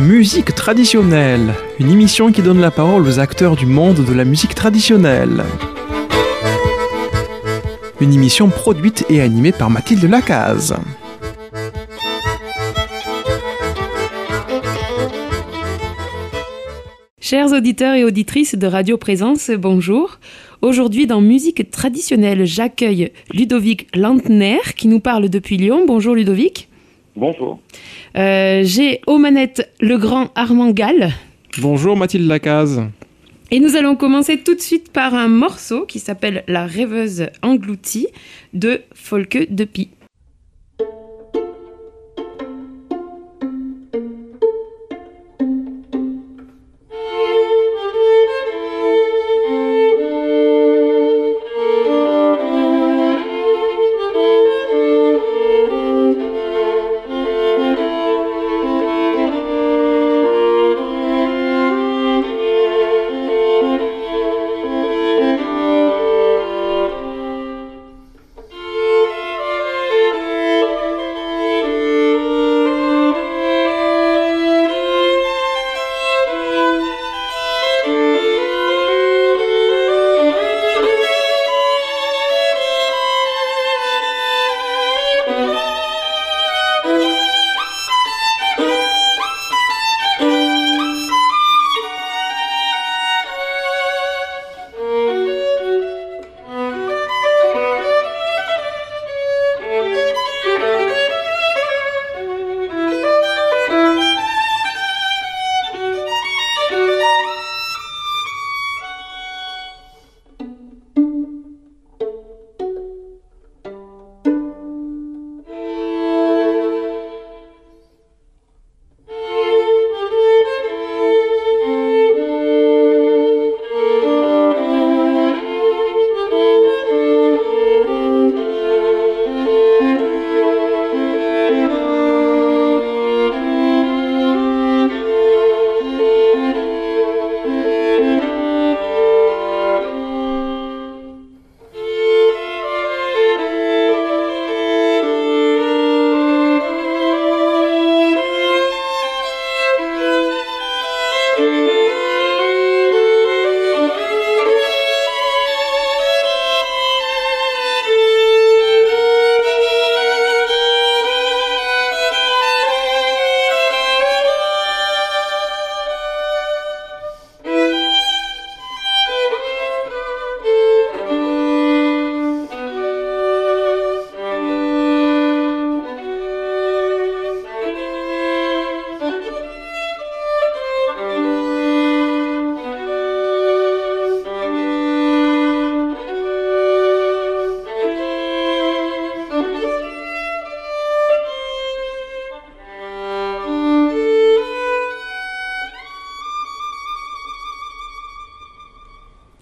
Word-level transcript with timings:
Musique 0.00 0.54
traditionnelle, 0.54 1.52
une 1.78 1.90
émission 1.90 2.32
qui 2.32 2.40
donne 2.40 2.58
la 2.58 2.70
parole 2.70 3.06
aux 3.06 3.18
acteurs 3.18 3.54
du 3.54 3.66
monde 3.66 4.02
de 4.02 4.14
la 4.14 4.24
musique 4.24 4.54
traditionnelle. 4.54 5.44
Une 8.00 8.14
émission 8.14 8.48
produite 8.48 9.04
et 9.10 9.20
animée 9.20 9.52
par 9.52 9.68
Mathilde 9.68 10.04
Lacaze. 10.04 10.74
Chers 17.20 17.52
auditeurs 17.52 17.94
et 17.94 18.04
auditrices 18.04 18.54
de 18.54 18.66
Radio 18.66 18.96
Présence, 18.96 19.50
bonjour. 19.50 20.18
Aujourd'hui, 20.62 21.06
dans 21.06 21.20
Musique 21.20 21.70
traditionnelle, 21.70 22.46
j'accueille 22.46 23.12
Ludovic 23.34 23.94
Lantner 23.94 24.60
qui 24.76 24.88
nous 24.88 25.00
parle 25.00 25.28
depuis 25.28 25.58
Lyon. 25.58 25.84
Bonjour 25.86 26.14
Ludovic. 26.14 26.69
Bonjour. 27.16 27.60
Euh, 28.16 28.62
J'ai 28.64 29.00
aux 29.06 29.18
manettes 29.18 29.70
le 29.80 29.98
grand 29.98 30.30
Armand 30.34 30.70
Gall. 30.70 31.10
Bonjour 31.58 31.96
Mathilde 31.96 32.26
Lacaze. 32.26 32.82
Et 33.50 33.58
nous 33.58 33.74
allons 33.74 33.96
commencer 33.96 34.38
tout 34.38 34.54
de 34.54 34.60
suite 34.60 34.92
par 34.92 35.14
un 35.14 35.26
morceau 35.26 35.84
qui 35.84 35.98
s'appelle 35.98 36.44
La 36.46 36.66
rêveuse 36.66 37.26
engloutie 37.42 38.06
de 38.54 38.82
Folke 38.94 39.48
de 39.50 39.64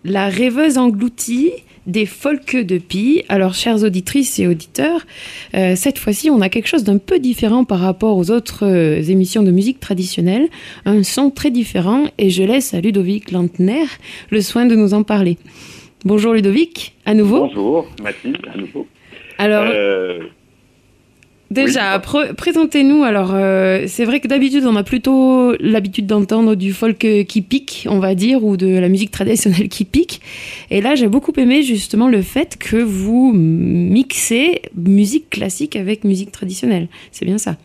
La 0.08 0.28
rêveuse 0.28 0.78
engloutie 0.78 1.50
des 1.86 2.06
Folke 2.06 2.56
de 2.56 2.78
Pie. 2.78 3.24
Alors, 3.28 3.52
chères 3.52 3.82
auditrices 3.82 4.38
et 4.38 4.46
auditeurs, 4.46 5.02
euh, 5.54 5.76
cette 5.76 5.98
fois-ci, 5.98 6.30
on 6.30 6.40
a 6.40 6.48
quelque 6.48 6.66
chose 6.66 6.82
d'un 6.84 6.96
peu 6.96 7.18
différent 7.18 7.64
par 7.64 7.80
rapport 7.80 8.16
aux 8.16 8.30
autres 8.30 8.66
euh, 8.66 9.02
émissions 9.02 9.42
de 9.42 9.50
musique 9.50 9.80
traditionnelle. 9.80 10.48
Un 10.86 11.02
son 11.02 11.30
très 11.30 11.50
différent 11.50 12.04
et 12.16 12.30
je 12.30 12.42
laisse 12.42 12.72
à 12.72 12.80
Ludovic 12.80 13.32
Lantner 13.32 13.84
le 14.30 14.40
soin 14.40 14.64
de 14.64 14.74
nous 14.74 14.94
en 14.94 15.02
parler. 15.02 15.36
Bonjour 16.06 16.32
Ludovic, 16.32 16.94
à 17.04 17.12
nouveau. 17.12 17.40
Bonjour 17.40 17.86
Mathilde, 18.02 18.38
à 18.54 18.56
nouveau. 18.56 18.86
Alors, 19.36 19.64
Euh, 19.66 20.20
Déjà, 21.50 21.98
pr- 21.98 22.34
présentez-nous. 22.34 23.04
Alors, 23.04 23.30
euh, 23.34 23.84
c'est 23.86 24.04
vrai 24.04 24.20
que 24.20 24.28
d'habitude, 24.28 24.64
on 24.66 24.76
a 24.76 24.82
plutôt 24.84 25.54
l'habitude 25.60 26.06
d'entendre 26.06 26.54
du 26.54 26.74
folk 26.74 27.02
euh, 27.06 27.24
qui 27.24 27.40
pique, 27.40 27.86
on 27.88 28.00
va 28.00 28.14
dire, 28.14 28.44
ou 28.44 28.58
de 28.58 28.66
la 28.78 28.88
musique 28.90 29.10
traditionnelle 29.10 29.68
qui 29.70 29.86
pique. 29.86 30.20
Et 30.70 30.82
là, 30.82 30.94
j'ai 30.94 31.08
beaucoup 31.08 31.32
aimé 31.38 31.62
justement 31.62 32.08
le 32.08 32.20
fait 32.20 32.58
que 32.58 32.76
vous 32.76 33.32
mixez 33.34 34.60
musique 34.76 35.30
classique 35.30 35.74
avec 35.74 36.04
musique 36.04 36.32
traditionnelle. 36.32 36.88
C'est 37.12 37.24
bien 37.24 37.38
ça. 37.38 37.56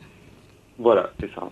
voilà, 0.78 1.12
c'est 1.20 1.30
ça. 1.36 1.52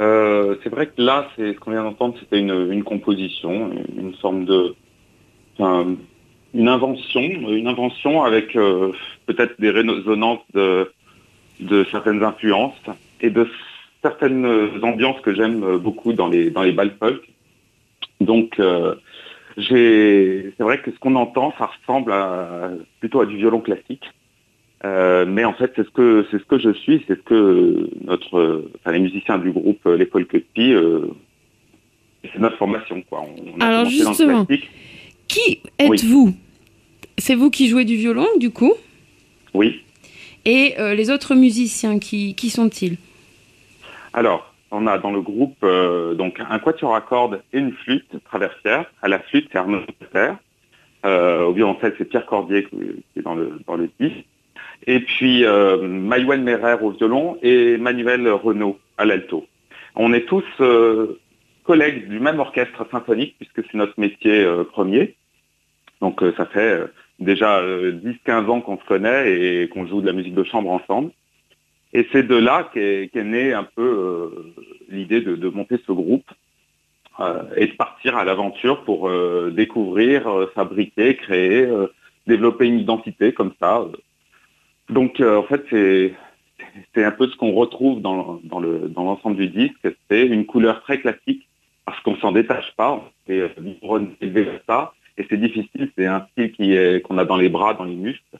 Euh, 0.00 0.56
c'est 0.62 0.70
vrai 0.70 0.86
que 0.86 0.92
là, 1.02 1.28
c'est 1.36 1.52
ce 1.54 1.58
qu'on 1.58 1.72
vient 1.72 1.82
d'entendre, 1.84 2.14
c'était 2.18 2.38
une, 2.40 2.68
une 2.72 2.84
composition, 2.84 3.70
une 3.98 4.14
forme 4.14 4.46
de, 4.46 4.74
enfin, 5.58 5.94
une 6.54 6.68
invention, 6.68 7.20
une 7.20 7.68
invention 7.68 8.22
avec 8.22 8.56
euh, 8.56 8.92
peut-être 9.26 9.60
des 9.60 9.70
résonances 9.70 10.40
de, 10.54 10.90
de 11.60 11.84
certaines 11.90 12.22
influences 12.22 12.80
et 13.20 13.30
de 13.30 13.46
certaines 14.02 14.46
ambiances 14.82 15.20
que 15.20 15.34
j'aime 15.34 15.76
beaucoup 15.76 16.12
dans 16.12 16.28
les 16.28 16.50
dans 16.50 16.62
les 16.62 16.72
balles 16.72 16.96
folk. 16.98 17.22
Donc 18.20 18.58
euh, 18.58 18.94
c'est 19.56 20.52
vrai 20.60 20.80
que 20.80 20.90
ce 20.90 20.98
qu'on 20.98 21.16
entend, 21.16 21.52
ça 21.58 21.66
ressemble 21.66 22.12
à, 22.12 22.70
plutôt 23.00 23.20
à 23.20 23.26
du 23.26 23.36
violon 23.36 23.60
classique. 23.60 24.04
Euh, 24.84 25.26
mais 25.26 25.44
en 25.44 25.52
fait, 25.52 25.72
c'est 25.76 25.84
ce 25.84 25.90
que 25.90 26.26
c'est 26.30 26.38
ce 26.38 26.44
que 26.44 26.58
je 26.58 26.72
suis, 26.72 27.04
c'est 27.06 27.16
ce 27.16 27.22
que 27.22 27.90
notre, 28.02 28.64
enfin, 28.78 28.92
les 28.92 29.00
musiciens 29.00 29.38
du 29.38 29.50
groupe 29.50 29.84
euh, 29.86 29.96
les 29.96 30.06
Folk 30.06 30.34
Pi, 30.54 30.72
euh, 30.72 31.06
c'est 32.22 32.38
notre 32.38 32.56
formation 32.56 33.02
quoi. 33.02 33.20
On 33.20 33.60
Alors, 33.60 33.84
commencé 33.84 34.24
dans 34.24 34.30
le 34.32 34.46
justement. 34.46 34.46
Qui 35.28 35.60
êtes-vous? 35.78 36.34
C'est 37.18 37.34
vous 37.34 37.50
qui 37.50 37.68
jouez 37.68 37.84
du 37.84 37.96
violon, 37.96 38.26
du 38.38 38.50
coup? 38.50 38.72
Oui. 39.52 39.82
Et 40.44 40.74
euh, 40.78 40.94
les 40.94 41.10
autres 41.10 41.34
musiciens, 41.34 41.98
qui, 41.98 42.34
qui 42.34 42.50
sont-ils? 42.50 42.96
Alors, 44.12 44.52
on 44.70 44.86
a 44.86 44.98
dans 44.98 45.12
le 45.12 45.20
groupe 45.20 45.56
euh, 45.62 46.14
donc 46.14 46.40
un 46.48 46.58
quatuor 46.58 46.94
à 46.94 47.00
cordes 47.00 47.42
et 47.52 47.58
une 47.58 47.72
flûte 47.72 48.22
traversière. 48.24 48.86
À 49.02 49.08
la 49.08 49.18
flûte, 49.18 49.48
c'est 49.52 49.58
Arnaud 49.58 49.82
Tesser. 49.98 50.32
Euh, 51.04 51.44
au 51.44 51.52
violoncelle, 51.52 51.94
c'est 51.98 52.04
Pierre 52.04 52.26
Cordier 52.26 52.64
qui 52.64 52.76
est 53.16 53.22
dans 53.22 53.34
le 53.34 53.58
dans 53.66 53.76
le 53.76 53.90
disque. 53.98 54.24
Et 54.86 55.00
puis 55.00 55.44
Maïwen 55.44 56.42
Merer 56.42 56.76
au 56.80 56.90
violon 56.90 57.36
et 57.42 57.76
Manuel 57.76 58.28
Renaud 58.28 58.78
à 58.96 59.04
l'alto. 59.04 59.46
On 59.94 60.14
est 60.14 60.26
tous 60.26 60.44
collègues 61.64 62.08
du 62.08 62.18
même 62.18 62.40
orchestre 62.40 62.86
symphonique, 62.90 63.34
puisque 63.38 63.68
c'est 63.70 63.76
notre 63.76 63.98
métier 64.00 64.46
premier. 64.72 65.16
Donc 66.00 66.22
ça 66.36 66.46
fait 66.46 66.84
déjà 67.20 67.62
10-15 67.62 68.46
ans 68.46 68.60
qu'on 68.60 68.78
se 68.78 68.84
connaît 68.84 69.32
et 69.32 69.68
qu'on 69.68 69.86
joue 69.86 70.00
de 70.00 70.06
la 70.06 70.12
musique 70.12 70.34
de 70.34 70.44
chambre 70.44 70.70
ensemble. 70.70 71.10
Et 71.92 72.06
c'est 72.12 72.26
de 72.26 72.36
là 72.36 72.70
qu'est 72.72 73.10
née 73.14 73.52
un 73.52 73.64
peu 73.64 74.52
l'idée 74.88 75.20
de, 75.20 75.48
monter 75.48 75.76
ce 75.86 75.92
groupe 75.92 76.28
et 77.56 77.66
de 77.66 77.72
partir 77.72 78.16
à 78.16 78.24
l'aventure 78.24 78.84
pour 78.84 79.10
découvrir, 79.50 80.48
fabriquer, 80.54 81.16
créer, 81.16 81.68
développer 82.26 82.66
une 82.66 82.78
identité 82.78 83.32
comme 83.32 83.52
ça. 83.60 83.84
Donc 84.88 85.20
en 85.20 85.42
fait 85.42 85.64
c'est 86.94 87.04
un 87.04 87.10
peu 87.10 87.28
ce 87.28 87.36
qu'on 87.36 87.52
retrouve 87.52 88.00
dans, 88.00 88.40
l'ensemble 88.96 89.36
du 89.36 89.48
disque. 89.48 89.88
C'est 90.08 90.26
une 90.26 90.46
couleur 90.46 90.82
très 90.82 91.00
classique 91.00 91.46
parce 91.84 92.00
qu'on 92.00 92.16
s'en 92.16 92.32
détache 92.32 92.72
pas. 92.76 92.92
On 92.92 94.06
fait 94.26 94.62
ça 94.66 94.92
et 95.20 95.26
c'est 95.28 95.36
difficile. 95.36 95.90
C'est 95.96 96.06
un 96.06 96.26
style 96.32 96.52
qui 96.52 96.72
est 96.72 97.02
qu'on 97.02 97.18
a 97.18 97.24
dans 97.24 97.36
les 97.36 97.48
bras, 97.48 97.74
dans 97.74 97.84
les 97.84 97.94
muscles 97.94 98.38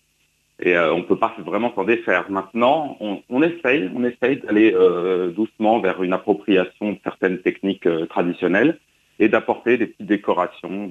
et 0.63 0.77
euh, 0.77 0.93
on 0.93 0.99
ne 0.99 1.05
peut 1.05 1.17
pas 1.17 1.35
vraiment 1.39 1.73
s'en 1.75 1.85
défaire. 1.85 2.31
Maintenant, 2.31 2.99
on, 3.01 3.43
essaye, 3.43 3.91
on 3.95 4.05
essaye 4.05 4.37
d'aller 4.37 4.75
euh, 4.75 5.31
doucement 5.31 5.81
vers 5.81 6.03
une 6.03 6.13
appropriation 6.13 6.93
de 6.93 6.99
certaines 7.03 7.39
techniques 7.39 7.87
euh, 7.87 8.07
traditionnelles 8.07 8.79
et 9.19 9.29
d'apporter 9.29 9.79
des 9.79 9.87
petites 9.87 10.07
décorations, 10.07 10.91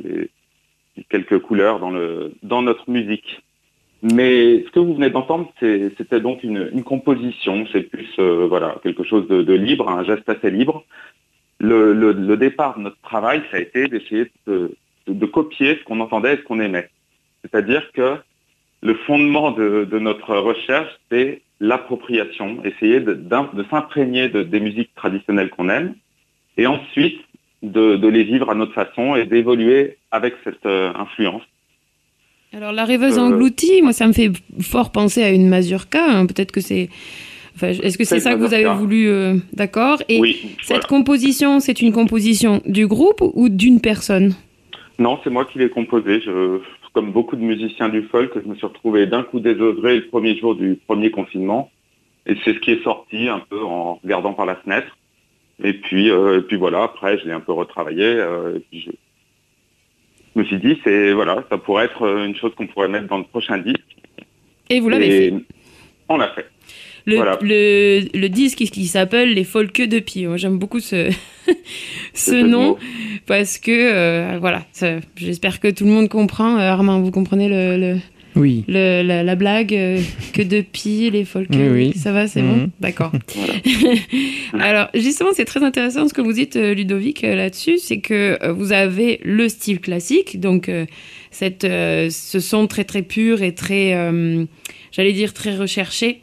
quelques 1.10 1.40
couleurs 1.40 1.80
dans, 1.80 1.92
le, 1.92 2.34
dans 2.44 2.62
notre 2.62 2.90
musique. 2.90 3.44
Mais 4.02 4.64
ce 4.64 4.72
que 4.72 4.80
vous 4.80 4.94
venez 4.94 5.10
d'entendre, 5.10 5.52
c'était 5.60 6.22
donc 6.22 6.44
une, 6.44 6.84
composition, 6.84 7.66
c'est 7.72 7.82
plus 7.82 8.20
voilà 8.20 8.76
quelque 8.84 9.04
chose 9.04 9.28
de, 9.28 9.54
libre, 9.54 9.90
un 9.90 10.04
geste 10.04 10.30
assez 10.30 10.52
libre. 10.52 10.86
Le, 11.60 12.36
départ 12.36 12.78
de 12.78 12.84
notre 12.84 13.02
travail, 13.02 13.42
ça 13.50 13.58
a 13.58 13.62
été 13.62 13.88
d'essayer 13.88 14.32
de, 14.46 14.76
copier 15.26 15.78
ce 15.80 15.84
qu'on 15.84 16.00
entendait 16.00 16.36
et 16.36 16.38
ce 16.38 16.44
qu'on 16.44 16.60
aimait. 16.60 16.90
C'est-à-dire 17.42 17.84
que 17.94 18.18
le 18.82 18.96
fondement 19.06 19.52
de, 19.52 20.00
notre 20.00 20.36
recherche, 20.36 20.92
c'est 21.12 21.42
l'appropriation, 21.60 22.64
essayer 22.64 23.00
de, 23.02 23.20
s'imprégner 23.70 24.30
des 24.30 24.60
musiques 24.60 24.94
traditionnelles 24.96 25.50
qu'on 25.50 25.70
aime, 25.70 25.96
et 26.58 26.68
ensuite 26.68 27.20
de, 27.64 28.08
les 28.08 28.24
vivre 28.24 28.50
à 28.50 28.56
notre 28.56 28.74
façon 28.74 29.16
et 29.16 29.26
d'évoluer 29.26 29.98
avec 30.12 30.36
cette 30.44 30.66
euh, 30.66 30.92
influence. 30.96 31.44
Alors 32.54 32.72
la 32.72 32.86
rêveuse 32.86 33.18
euh, 33.18 33.22
engloutie, 33.22 33.82
moi 33.82 33.94
ça 33.94 34.08
me 34.08 34.14
fait 34.14 34.32
fort 34.62 34.92
penser 34.92 35.24
à 35.24 35.30
une 35.30 35.48
mazurka. 35.48 36.04
Hein. 36.04 36.26
Peut-être 36.26 36.52
que 36.52 36.62
c'est. 36.62 36.90
Est-ce 37.62 37.98
que 37.98 38.06
c'est 38.06 38.22
ça 38.22 38.36
que 38.36 38.40
vous 38.40 38.54
avez 38.54 38.74
voulu 38.74 39.10
euh, 39.10 39.36
D'accord. 39.52 40.02
Et 40.08 40.22
cette 40.64 40.86
composition, 40.86 41.60
c'est 41.60 41.82
une 41.82 41.92
composition 41.92 42.62
du 42.66 42.88
groupe 42.88 43.22
ou 43.22 43.50
d'une 43.50 43.82
personne? 43.82 44.34
Non, 45.00 45.20
c'est 45.24 45.30
moi 45.30 45.46
qui 45.46 45.58
l'ai 45.60 45.70
composée. 45.70 46.22
Je, 46.22 46.60
comme 46.94 47.12
beaucoup 47.12 47.36
de 47.36 47.42
musiciens 47.42 47.90
du 47.90 48.04
folk, 48.04 48.32
je 48.36 48.48
me 48.48 48.56
suis 48.56 48.68
retrouvé 48.68 49.08
d'un 49.08 49.24
coup 49.24 49.40
désœuvré 49.40 49.96
le 49.96 50.08
premier 50.08 50.38
jour 50.38 50.56
du 50.56 50.76
premier 50.88 51.10
confinement. 51.10 51.72
Et 52.26 52.36
c'est 52.44 52.54
ce 52.54 52.60
qui 52.60 52.72
est 52.72 52.84
sorti 52.84 53.28
un 53.30 53.40
peu 53.40 53.62
en 53.64 53.96
regardant 54.04 54.34
par 54.34 54.46
la 54.46 54.56
fenêtre. 54.56 54.98
Et 55.64 55.74
puis, 55.74 56.12
euh, 56.12 56.40
et 56.40 56.42
puis 56.42 56.58
voilà, 56.58 56.84
après, 56.84 57.18
je 57.18 57.26
l'ai 57.26 57.32
un 57.32 57.40
peu 57.40 57.54
retravaillé. 57.54 58.18
et 58.56 58.60
puis 58.70 58.82
je, 58.82 58.92
je 60.36 60.40
me 60.40 60.46
suis 60.46 60.60
dit, 60.60 60.80
c'est 60.84 61.12
voilà, 61.14 61.44
ça 61.50 61.58
pourrait 61.58 61.86
être 61.86 62.04
euh, 62.04 62.26
une 62.26 62.36
chose 62.36 62.54
qu'on 62.56 62.68
pourrait 62.68 62.88
mettre 62.88 63.08
dans 63.08 63.18
le 63.18 63.24
prochain 63.24 63.58
disque. 63.58 63.98
Et 64.70 64.80
vous 64.80 64.90
l'avez 64.90 65.10
fait? 65.10 65.34
On 66.08 66.18
l'a 66.18 66.30
fait. 66.30 66.48
Le, 67.10 67.38
le, 67.42 68.02
le, 68.14 68.30
disque 68.30 68.60
qui 68.60 68.86
s'appelle 68.86 69.34
Les 69.34 69.44
Folles 69.44 69.72
de 69.72 70.00
Pie. 70.00 70.26
J'aime 70.36 70.58
beaucoup 70.58 70.80
ce, 70.80 71.10
ce 72.14 72.36
nom 72.36 72.78
parce 73.26 73.58
que, 73.58 73.72
euh, 73.72 74.38
voilà, 74.40 74.66
j'espère 75.16 75.60
que 75.60 75.68
tout 75.68 75.86
le 75.86 75.92
monde 75.92 76.10
comprend. 76.10 76.58
Euh, 76.58 76.72
Armand, 76.72 77.00
vous 77.00 77.12
comprenez 77.12 77.48
le, 77.50 77.98
oui. 78.36 78.64
la, 78.68 79.36
blague 79.36 79.74
euh, 79.74 80.02
que 80.34 80.42
de 80.42 80.62
pile 80.62 81.14
les 81.14 81.26
folk. 81.26 81.48
Oui, 81.52 81.94
Ça 81.96 82.12
va, 82.12 82.28
c'est 82.28 82.42
bon 82.42 82.56
mhm. 82.56 82.70
D'accord. 82.80 83.12
Alors, 84.60 84.90
justement, 84.94 85.30
c'est 85.34 85.46
très 85.46 85.64
intéressant 85.64 86.08
ce 86.08 86.14
que 86.14 86.22
vous 86.22 86.34
dites, 86.34 86.56
euh, 86.56 86.74
Ludovic, 86.74 87.22
là-dessus. 87.22 87.78
C'est 87.78 88.00
que 88.00 88.52
vous 88.52 88.72
avez 88.72 89.20
le 89.24 89.48
style 89.50 89.80
classique, 89.80 90.40
donc 90.40 90.72
cette, 91.32 91.64
ce 91.64 92.40
son 92.40 92.68
très 92.68 92.84
très 92.84 93.04
pur 93.04 93.42
et 93.44 93.54
très, 93.54 93.96
j'allais 94.92 95.14
dire, 95.14 95.34
très 95.34 95.56
recherché 95.56 96.22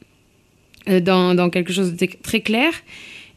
dans, 0.87 1.35
dans, 1.35 1.51
quelque 1.51 1.73
chose 1.73 1.95
de 1.95 2.07
très 2.23 2.41
clair. 2.41 2.71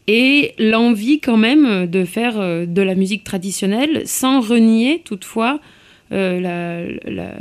Et 0.07 0.53
l'envie 0.57 1.19
quand 1.19 1.37
même 1.37 1.85
de 1.85 2.03
faire 2.03 2.39
de 2.67 2.81
la 2.81 2.95
musique 2.95 3.23
traditionnelle 3.23 4.07
sans 4.07 4.41
renier 4.41 5.01
toutefois 5.05 5.59
la, 6.09 6.83
la 7.05 7.33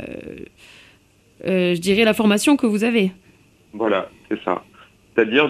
euh, 1.45 1.73
je 1.73 1.79
dirais, 1.79 2.03
la 2.03 2.13
formation 2.13 2.57
que 2.57 2.65
vous 2.65 2.83
avez. 2.83 3.11
Voilà, 3.73 4.09
c'est 4.29 4.41
ça. 4.43 4.63
C'est-à-dire 5.15 5.49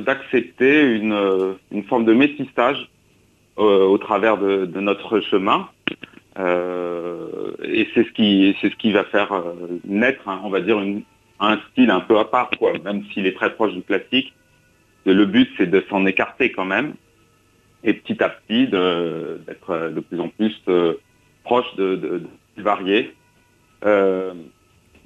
d'accepter 0.00 0.96
une, 0.96 1.12
euh, 1.12 1.54
une, 1.70 1.84
forme 1.84 2.04
de 2.04 2.12
métissage 2.12 2.88
euh, 3.58 3.84
au 3.84 3.98
travers 3.98 4.38
de, 4.38 4.66
notre 4.80 5.20
chemin. 5.20 5.68
et 6.38 7.88
c'est 7.94 8.04
ce 8.04 8.12
qui 8.12 8.56
ce 8.60 8.66
qui 8.66 8.92
va 8.92 9.04
faire 9.04 9.32
naître, 9.86 10.28
hein, 10.28 10.40
on 10.44 10.50
va 10.50 10.60
dire, 10.60 10.78
un 11.40 11.58
style 11.70 11.90
un 11.90 12.00
peu 12.00 12.18
à 12.18 12.24
part, 12.24 12.50
quoi, 12.58 12.72
même 12.84 13.04
s'il 13.12 13.26
est 13.26 13.36
très 13.36 13.54
proche 13.54 13.72
du 13.72 13.82
classique. 13.82 14.32
Le 15.04 15.24
but, 15.24 15.48
c'est 15.56 15.70
de 15.70 15.84
s'en 15.88 16.04
écarter 16.06 16.50
quand 16.50 16.64
même, 16.64 16.94
et 17.84 17.92
petit 17.92 18.22
à 18.22 18.28
petit 18.28 18.66
d'être 18.66 19.90
de, 19.90 20.00
plus 20.00 20.20
en 20.20 20.28
plus 20.28 20.60
proche 21.44 21.76
de, 21.76 21.94
de, 21.94 22.22
varié. 22.56 23.14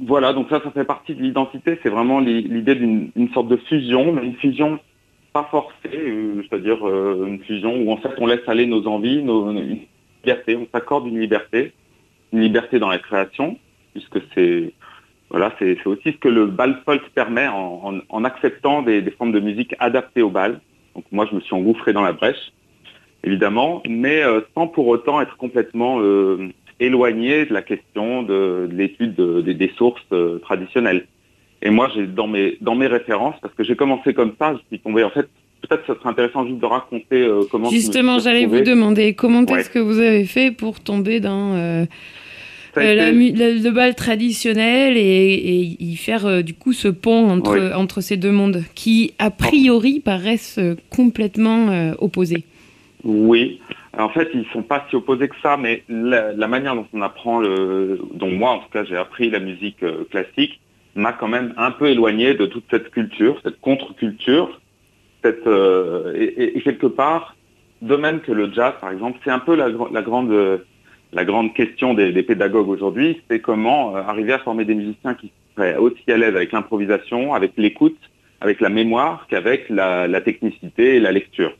Voilà, 0.03 0.32
donc 0.32 0.49
ça, 0.49 0.62
ça 0.62 0.71
fait 0.71 0.85
partie 0.85 1.15
de 1.15 1.23
l'identité. 1.23 1.79
C'est 1.82 1.91
vraiment 1.91 2.21
l'idée 2.21 2.75
d'une 2.75 3.31
sorte 3.35 3.49
de 3.49 3.56
fusion, 3.56 4.12
mais 4.12 4.25
une 4.25 4.37
fusion 4.37 4.81
pas 5.33 5.47
forcée, 5.50 5.75
euh, 5.94 6.43
c'est-à-dire 6.43 6.87
euh, 6.88 7.26
une 7.26 7.41
fusion 7.44 7.76
où 7.76 7.93
en 7.93 7.99
fait 7.99 8.11
on 8.19 8.26
laisse 8.26 8.49
aller 8.49 8.67
nos 8.67 8.87
envies, 8.88 9.23
nos, 9.23 9.53
libertés, 9.53 10.56
on 10.56 10.67
s'accorde 10.73 11.06
une 11.06 11.21
liberté, 11.21 11.73
une 12.33 12.41
liberté 12.41 12.79
dans 12.79 12.88
la 12.88 12.99
création, 12.99 13.56
puisque 13.93 14.19
c'est 14.35 14.73
voilà, 15.31 15.55
c'est 15.59 15.87
aussi 15.87 16.12
ce 16.12 16.17
que 16.17 16.29
le 16.29 16.47
bal 16.47 16.81
folk 16.85 17.03
permet 17.15 17.47
en, 17.49 18.25
acceptant 18.25 18.82
des, 18.82 19.03
formes 19.17 19.32
de 19.32 19.41
musique 19.41 19.75
adaptées 19.78 20.23
au 20.23 20.31
bal. 20.31 20.61
Donc 20.95 21.04
moi, 21.12 21.26
je 21.31 21.37
me 21.37 21.40
suis 21.40 21.54
engouffré 21.54 21.93
dans 21.93 22.02
la 22.02 22.12
brèche, 22.12 22.52
évidemment, 23.23 23.81
mais 23.88 24.23
euh, 24.23 24.40
sans 24.54 24.66
pour 24.66 24.88
autant 24.88 25.21
être 25.21 25.37
complètement 25.37 26.00
éloigné 26.81 27.45
de 27.45 27.54
la 27.54 27.62
question 27.62 28.23
de, 28.23 28.69
l'étude 28.73 29.14
des 29.14 29.73
sources 29.76 30.00
euh, 30.12 30.38
traditionnelles. 30.38 31.07
Et 31.62 31.71
moi, 31.71 31.90
j'ai 31.95 32.07
dans 32.07 32.26
mes 32.26 32.57
dans 32.62 32.75
mes 32.75 32.87
références, 32.87 33.37
parce 33.43 33.54
que 33.54 33.62
j'ai 33.62 33.76
commencé 33.76 34.14
comme 34.14 34.33
ça, 34.38 34.54
je 34.54 34.61
suis 34.69 34.81
tombé. 34.81 35.04
En 35.04 35.11
fait, 35.11 35.28
peut-être 35.61 35.87
ça 35.87 35.95
serait 35.95 36.09
intéressant 36.09 36.47
juste 36.47 36.59
de 36.59 36.66
raconter 36.66 37.23
euh, 37.23 37.43
comment. 37.50 37.69
Justement, 37.69 38.19
j'allais 38.19 38.47
vous 38.47 38.62
demander 38.62 39.14
comment 39.14 39.45
est-ce 39.45 39.71
que 39.71 39.78
vous 39.78 39.99
avez 39.99 40.25
fait 40.25 40.50
pour 40.50 40.81
tomber 40.81 41.21
dans 41.21 41.87
euh, 42.77 43.12
le 43.12 43.71
bal 43.71 43.95
traditionnel 43.95 44.97
et, 44.97 45.77
y 45.79 45.97
faire 45.97 46.43
du 46.43 46.55
coup 46.55 46.73
ce 46.73 46.89
pont 46.89 47.31
entre 47.31 47.73
entre 47.75 48.00
ces 48.00 48.17
deux 48.17 48.33
mondes 48.33 48.62
qui 48.75 49.15
a 49.19 49.31
priori 49.31 50.00
paraissent 50.00 50.61
complètement 50.91 51.95
opposés. 51.99 52.45
Oui. 53.05 53.61
En 53.99 54.09
fait, 54.09 54.29
ils 54.35 54.47
sont 54.53 54.62
pas 54.62 54.87
si 54.89 54.97
opposés 54.97 55.29
que 55.29 55.35
ça, 55.43 55.57
mais 55.57 55.83
la, 55.89 56.47
manière 56.47 56.77
dont 56.77 56.87
on 56.93 57.03
apprend, 57.03 57.41
le, 57.41 58.00
dont 58.15 58.31
moi 58.31 58.50
en 58.50 58.59
tout 58.59 58.69
cas 58.73 58.85
j'ai 58.85 58.97
appris 58.97 59.31
la 59.31 59.41
musique 59.41 59.83
euh, 59.83 60.05
classique, 60.11 60.61
m'a 60.95 61.12
quand 61.12 61.29
même 61.29 61.55
un 61.57 61.73
peu 61.73 61.89
éloigné 61.89 62.35
de 62.35 62.47
toute 62.47 62.65
cette 62.71 62.91
culture, 62.91 63.41
cette 63.43 63.61
contre-culture, 63.61 64.61
cette 65.25 65.47
euh, 65.47 66.12
et, 66.17 66.61
quelque 66.62 66.87
part, 66.87 67.35
de 67.83 67.97
même 67.97 68.21
que 68.21 68.33
le 68.33 68.53
jazz 68.53 68.75
par 68.81 68.93
exemple, 68.93 69.19
c'est 69.25 69.31
un 69.31 69.41
peu 69.41 69.57
la, 69.57 69.71
grande 70.03 70.62
la 71.12 71.25
grande 71.25 71.55
question 71.55 71.95
des, 71.95 72.23
pédagogues 72.23 72.69
aujourd'hui, 72.69 73.21
c'est 73.29 73.40
comment 73.40 73.97
euh, 73.97 74.00
arriver 74.02 74.33
à 74.33 74.38
former 74.38 74.64
des 74.64 74.75
musiciens 74.75 75.14
qui 75.14 75.33
seraient 75.57 75.76
aussi 75.76 76.11
à 76.11 76.17
l'aise 76.17 76.37
avec 76.37 76.52
l'improvisation, 76.52 77.35
avec 77.35 77.52
l'écoute, 77.57 77.99
avec 78.40 78.61
la 78.61 78.69
mémoire 78.69 79.26
qu'avec 79.29 79.69
la 79.69 80.21
technicité 80.21 80.97
et 80.97 81.00
la 81.00 81.12
lecture 81.12 81.52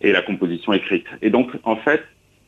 et 0.00 0.12
la 0.12 0.22
composition 0.22 0.72
écrite. 0.72 1.06
Et 1.22 1.30
donc, 1.30 1.50
en 1.64 1.76
fait, 1.76 2.02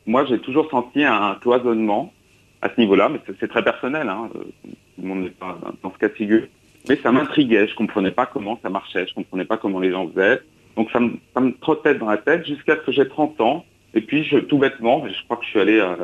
moi, 0.05 0.25
j'ai 0.25 0.39
toujours 0.39 0.69
senti 0.69 1.03
un 1.03 1.35
cloisonnement 1.41 2.13
à 2.61 2.69
ce 2.73 2.79
niveau-là, 2.79 3.09
mais 3.09 3.19
c'est 3.39 3.49
très 3.49 3.63
personnel, 3.63 4.07
hein, 4.07 4.29
euh, 4.35 4.39
tout 4.63 5.01
le 5.01 5.07
monde 5.07 5.23
n'est 5.23 5.29
pas 5.29 5.57
dans 5.83 5.91
ce 5.91 5.97
cas 5.97 6.07
de 6.07 6.13
figure. 6.13 6.43
Mais 6.87 6.95
ça 6.95 7.11
m'intriguait, 7.11 7.67
je 7.67 7.75
comprenais 7.75 8.11
pas 8.11 8.25
comment 8.25 8.59
ça 8.63 8.69
marchait, 8.69 9.05
je 9.07 9.13
comprenais 9.13 9.45
pas 9.45 9.57
comment 9.57 9.79
les 9.79 9.91
gens 9.91 10.07
faisaient. 10.09 10.39
Donc 10.75 10.89
ça 10.91 10.99
me, 10.99 11.17
ça 11.35 11.41
trottait 11.59 11.95
dans 11.95 12.07
la 12.07 12.17
tête 12.17 12.45
jusqu'à 12.45 12.75
ce 12.77 12.81
que 12.81 12.91
j'ai 12.91 13.07
30 13.07 13.41
ans. 13.41 13.65
Et 13.93 14.01
puis, 14.01 14.27
tout 14.47 14.57
bêtement, 14.57 15.05
je 15.07 15.23
crois 15.25 15.37
que 15.37 15.43
je 15.43 15.49
suis 15.49 15.59
allé 15.59 15.79
euh, 15.79 15.95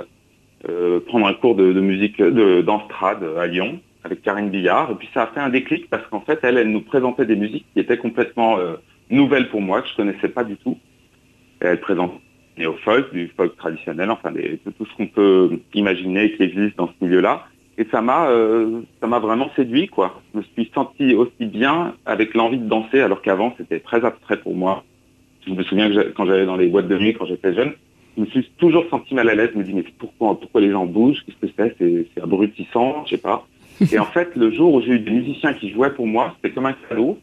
prendre 1.08 1.28
un 1.28 1.34
cours 1.34 1.56
de, 1.56 1.74
de 1.74 1.82
musique 1.82 2.22
d'Amstrad 2.22 3.24
à 3.38 3.48
Lyon 3.48 3.80
avec 4.04 4.22
Karine 4.22 4.50
Billard. 4.50 4.92
Et 4.92 4.96
puis 4.96 5.10
ça 5.14 5.24
a 5.24 5.28
fait 5.28 5.40
un 5.40 5.50
déclic 5.50 5.90
parce 5.90 6.06
qu'en 6.08 6.22
fait, 6.22 6.40
elle, 6.44 6.58
elle 6.58 6.72
nous 6.72 6.82
présentait 6.82 7.26
des 7.26 7.36
musiques 7.36 7.66
qui 7.74 7.80
étaient 7.80 7.98
complètement 7.98 8.58
nouvelles 9.10 9.50
pour 9.50 9.62
moi, 9.62 9.82
que 9.82 9.90
je 9.90 9.96
connaissais 9.96 10.30
pas 10.30 10.44
du 10.44 10.58
tout. 10.58 10.78
elle 11.60 11.80
présente 11.80 12.14
néo-folk, 12.58 13.14
du 13.14 13.32
folk 13.36 13.56
traditionnel, 13.58 14.12
enfin 14.12 14.32
tout 14.78 14.86
ce 14.86 14.96
qu'on 14.96 15.08
peut 15.08 15.60
imaginer 15.74 16.34
qui 16.34 16.44
existe 16.44 16.78
dans 16.78 16.88
ce 16.88 17.06
milieu-là. 17.06 17.46
Et 17.78 17.88
ça 17.92 18.02
m'a 18.02 18.30
euh, 18.30 18.82
ça 19.02 19.08
m'a 19.08 19.18
vraiment 19.18 19.50
séduit 19.56 19.88
quoi. 19.88 20.22
Je 20.34 20.40
me 20.40 20.44
suis 20.44 20.72
senti 20.76 21.16
aussi 21.16 21.46
bien 21.46 21.96
avec 22.06 22.36
l'envie 22.36 22.60
de 22.60 22.68
danser 22.68 23.00
alors 23.02 23.22
qu'avant 23.24 23.54
c'était 23.58 23.80
très 23.80 24.06
abstrait 24.06 24.38
pour 24.38 24.56
moi. 24.56 24.84
Je 25.48 25.52
me 25.52 25.64
souviens 25.64 25.90
que 25.90 26.10
quand 26.12 26.26
j'allais 26.28 26.46
dans 26.46 26.56
les 26.56 26.68
boîtes 26.68 26.88
de 26.88 26.98
nuit 26.98 27.16
quand 27.16 27.26
j'étais 27.26 27.54
jeune, 27.54 27.74
je 28.16 28.22
me 28.22 28.26
suis 28.28 28.50
toujours 28.58 28.86
senti 28.90 29.14
mal 29.16 29.30
à 29.30 29.36
l'aise. 29.36 29.50
Je 29.54 29.60
me 29.60 29.64
dis 29.64 29.74
mais 29.74 29.84
pourquoi 29.98 30.40
pourquoi 30.40 30.62
les 30.62 30.72
gens 30.72 30.86
bougent? 30.86 31.24
Qu'est-ce 31.26 31.48
que 31.48 31.54
c'est? 31.58 32.08
C'est 32.14 32.22
abrutissant, 32.22 33.06
je 33.06 33.12
sais 33.12 33.22
pas. 33.22 33.48
Et 33.92 34.00
en 34.00 34.06
fait 34.06 34.36
le 34.36 34.52
jour 34.52 34.74
où 34.74 34.82
j'ai 34.82 34.92
eu 34.92 35.00
des 35.00 35.12
musiciens 35.12 35.54
qui 35.54 35.72
jouaient 35.72 35.94
pour 35.94 36.08
moi, 36.08 36.36
c'était 36.36 36.54
comme 36.54 36.66
un 36.66 36.76
cadeau. 36.90 37.18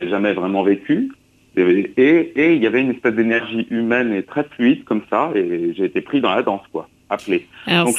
J'ai 0.00 0.08
jamais 0.08 0.32
vraiment 0.32 0.62
vécu. 0.62 1.10
Et, 1.56 1.92
et, 2.36 2.54
il 2.54 2.62
y 2.62 2.66
avait 2.66 2.80
une 2.80 2.92
espèce 2.92 3.14
d'énergie 3.14 3.66
humaine 3.70 4.12
et 4.12 4.22
très 4.22 4.44
fluide 4.44 4.84
comme 4.84 5.02
ça, 5.10 5.30
et 5.34 5.74
j'ai 5.76 5.84
été 5.84 6.00
pris 6.00 6.20
dans 6.22 6.34
la 6.34 6.42
danse, 6.42 6.62
quoi, 6.72 6.88
appelé. 7.10 7.46
Alors 7.66 7.90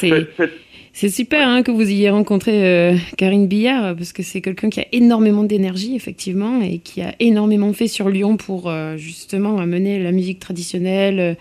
c'est 0.96 1.08
super 1.08 1.48
hein, 1.48 1.64
que 1.64 1.72
vous 1.72 1.90
ayez 1.90 2.08
rencontré 2.10 2.64
euh, 2.64 2.96
Karine 3.16 3.48
Billard, 3.48 3.96
parce 3.96 4.12
que 4.12 4.22
c'est 4.22 4.40
quelqu'un 4.40 4.70
qui 4.70 4.80
a 4.80 4.86
énormément 4.92 5.42
d'énergie, 5.42 5.96
effectivement, 5.96 6.60
et 6.62 6.78
qui 6.78 7.02
a 7.02 7.16
énormément 7.18 7.72
fait 7.72 7.88
sur 7.88 8.08
Lyon 8.08 8.36
pour 8.36 8.70
euh, 8.70 8.96
justement 8.96 9.58
amener 9.58 10.00
la 10.00 10.12
musique 10.12 10.38
traditionnelle, 10.38 11.18
euh, 11.18 11.34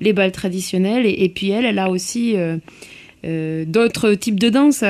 les 0.00 0.12
balles 0.12 0.32
traditionnelles. 0.32 1.06
Et, 1.06 1.28
puis 1.28 1.50
elle, 1.50 1.64
elle 1.64 1.78
a 1.78 1.90
aussi 1.90 2.36
d'autres 3.22 4.14
types 4.14 4.40
de 4.40 4.48
danse 4.48 4.82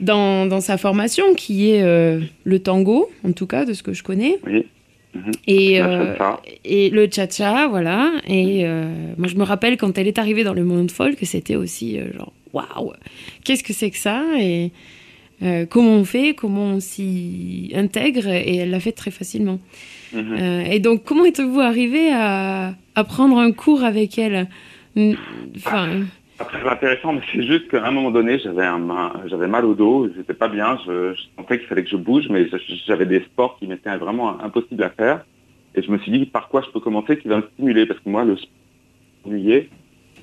dans, 0.00 0.46
dans, 0.46 0.60
sa 0.60 0.78
formation, 0.78 1.34
qui 1.34 1.70
est 1.70 1.82
le 1.82 2.58
tango, 2.58 3.10
en 3.24 3.32
tout 3.32 3.46
cas, 3.46 3.64
de 3.64 3.72
ce 3.72 3.82
que 3.82 3.92
je 3.92 4.02
connais. 4.02 4.38
Oui. 4.46 4.66
Mhm. 5.12 5.32
Et, 5.48 5.80
et 6.64 6.90
le 6.90 7.08
cha-cha, 7.10 7.66
voilà. 7.66 8.12
Et 8.28 8.64
moi, 9.18 9.26
je 9.26 9.34
me 9.34 9.42
rappelle 9.42 9.76
quand 9.76 9.98
elle 9.98 10.06
est 10.06 10.18
arrivée 10.18 10.44
dans 10.44 10.54
le 10.54 10.64
monde 10.64 10.90
folk, 10.90 11.18
c'était 11.22 11.56
aussi 11.56 11.98
genre 12.16 12.32
waouh, 12.52 12.92
qu'est-ce 13.44 13.64
que 13.64 13.72
c'est 13.72 13.90
que 13.90 13.98
ça? 13.98 14.24
Et 14.38 14.70
euh, 15.42 15.66
comment 15.66 15.92
on 15.92 16.04
fait? 16.04 16.34
Comment 16.34 16.64
on 16.74 16.80
s'y 16.80 17.70
intègre? 17.74 18.28
Et 18.28 18.56
elle 18.56 18.70
l'a 18.70 18.80
fait 18.80 18.92
très 18.92 19.10
facilement. 19.10 19.58
Mhm. 20.12 20.36
Euh, 20.38 20.64
et 20.64 20.80
donc, 20.80 21.04
comment 21.04 21.24
êtes-vous 21.24 21.60
arrivé 21.60 22.10
à, 22.12 22.74
prendre 23.04 23.38
un 23.38 23.52
cours 23.52 23.84
avec 23.84 24.18
elle. 24.18 24.48
C'est 24.94 26.68
intéressant, 26.68 27.12
mais 27.12 27.20
c'est 27.32 27.42
juste 27.42 27.68
qu'à 27.68 27.86
un 27.86 27.90
moment 27.90 28.10
donné, 28.10 28.38
j'avais 28.38 28.66
j'avais 29.26 29.46
mal 29.46 29.64
au 29.66 29.74
dos, 29.74 30.08
j'étais 30.16 30.34
pas 30.34 30.48
bien, 30.48 30.78
je, 30.86 31.14
sentais 31.36 31.58
qu'il 31.58 31.68
fallait 31.68 31.84
que 31.84 31.90
je 31.90 31.96
bouge, 31.96 32.28
mais 32.30 32.48
j'avais 32.86 33.06
des 33.06 33.20
sports 33.20 33.58
qui 33.58 33.66
m'étaient 33.66 33.96
vraiment 33.96 34.42
impossibles 34.42 34.82
à 34.82 34.90
faire. 34.90 35.24
Et 35.74 35.82
je 35.82 35.90
me 35.90 35.98
suis 35.98 36.10
dit 36.10 36.26
par 36.26 36.48
quoi 36.48 36.62
je 36.62 36.70
peux 36.70 36.80
commencer 36.80 37.18
qui 37.18 37.28
va 37.28 37.36
me 37.36 37.48
stimuler, 37.54 37.86
parce 37.86 38.00
que 38.00 38.08
moi, 38.08 38.24
le 38.24 38.36
sport 38.36 38.50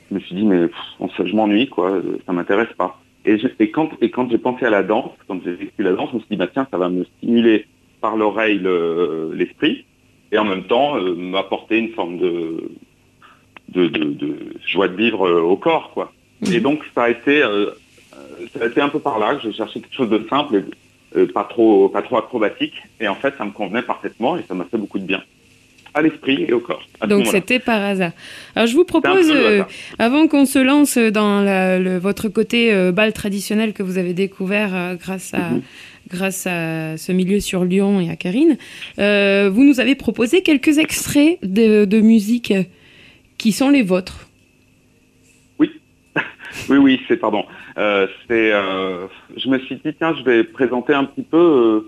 je 0.10 0.16
me 0.16 0.20
suis 0.22 0.36
dit, 0.36 0.46
mais 0.46 0.68
je 1.00 1.36
m'ennuie, 1.36 1.68
quoi, 1.68 2.02
ça 2.26 2.34
m'intéresse 2.34 2.74
pas. 2.78 3.00
Et, 3.26 3.38
et, 3.60 3.72
quand, 3.72 3.90
et 4.02 4.10
quand 4.10 4.30
j'ai 4.30 4.38
pensé 4.38 4.66
à 4.66 4.70
la 4.70 4.84
danse, 4.84 5.12
quand 5.28 5.40
j'ai 5.44 5.54
vécu 5.54 5.84
la 5.84 5.94
danse, 5.94 6.10
je 6.12 6.16
me 6.16 6.20
suis 6.22 6.30
dit, 6.32 6.38
bah, 6.38 6.48
tiens, 6.52 6.68
ça 6.72 6.78
va 6.78 6.90
me 6.90 7.04
stimuler 7.18 7.66
par 8.02 8.16
l'oreille 8.16 8.62
l'esprit, 9.34 9.86
et 10.32 10.38
en 10.38 10.46
même 10.46 10.64
temps 10.64 10.98
euh, 10.98 11.16
m'apporter 11.16 11.78
une 11.78 11.92
forme 11.94 12.18
de, 12.18 12.72
de, 13.70 13.88
de, 13.88 14.38
joie 14.66 14.88
de 14.88 14.96
vivre 14.96 15.28
euh, 15.28 15.42
au 15.42 15.58
corps, 15.58 15.92
quoi. 15.94 16.12
Mhm. 16.42 16.54
Et 16.54 16.60
donc, 16.60 16.82
ça 16.94 17.04
a 17.04 17.10
été, 17.10 17.42
euh, 17.44 17.72
ça 18.54 18.64
a 18.64 18.68
été 18.68 18.82
un 18.82 18.90
peu 18.90 19.00
par 19.00 19.20
là 19.20 19.36
que 19.36 19.44
j'ai 19.44 19.54
cherché 19.54 19.80
quelque 19.82 19.96
chose 19.96 20.10
de 20.10 20.26
simple, 20.30 20.64
et, 21.16 21.26
pas 21.28 21.46
trop, 21.46 21.90
pas 21.90 22.02
trop 22.02 22.18
acrobatique, 22.18 22.84
et 23.00 23.08
en 23.08 23.16
fait, 23.16 23.34
ça 23.38 23.46
me 23.46 23.52
convenait 23.52 23.82
parfaitement, 23.82 24.38
et 24.38 24.44
ça 24.48 24.54
m'a 24.54 24.66
fait 24.66 24.78
beaucoup 24.78 25.00
de 25.00 25.06
bien 25.06 25.24
à 25.98 26.02
l'esprit 26.02 26.46
et 26.48 26.54
au 26.54 26.60
corps. 26.60 26.84
Donc 27.08 27.28
c'était 27.28 27.60
par 27.60 27.82
hasard. 27.82 28.12
Alors 28.56 28.68
je 28.68 28.76
vous 28.76 28.86
propose, 28.86 29.32
euh, 29.32 29.64
avant 30.00 30.28
qu'on 30.28 30.46
se 30.46 30.60
lance 30.60 30.98
dans 30.98 31.44
votre 32.00 32.30
côté 32.30 32.74
euh, 32.74 32.92
bal 32.92 33.14
traditionnel 33.14 33.74
que 33.74 33.84
vous 33.84 33.98
avez 33.98 34.14
découvert 34.14 34.76
euh, 34.76 34.96
grâce 34.96 35.34
à 35.34 35.50
mhm. 35.50 35.62
Grâce 36.08 36.48
à 36.48 36.98
ce 36.98 37.12
milieu 37.12 37.40
sur 37.40 37.66
Lyon 37.66 38.00
et 38.00 38.10
à 38.10 38.16
Karine, 38.16 38.58
vous 38.98 39.64
nous 39.64 39.80
avez 39.80 39.96
proposé 39.96 40.42
quelques 40.42 40.78
extraits 40.78 41.40
de, 41.44 42.00
musique 42.00 42.54
qui 43.38 43.52
sont 43.52 43.70
les 43.70 43.84
vôtres. 43.84 44.28
Oui, 45.60 45.72
oui, 46.70 46.78
oui, 46.78 47.02
c'est 47.08 47.18
pardon. 47.18 47.46
c'est, 47.76 48.52
je 48.52 49.50
me 49.50 49.60
suis 49.60 49.76
dit 49.76 49.94
tiens, 49.98 50.16
je 50.18 50.24
vais 50.24 50.44
présenter 50.44 50.94
un 50.94 51.06
petit 51.06 51.24
peu 51.24 51.86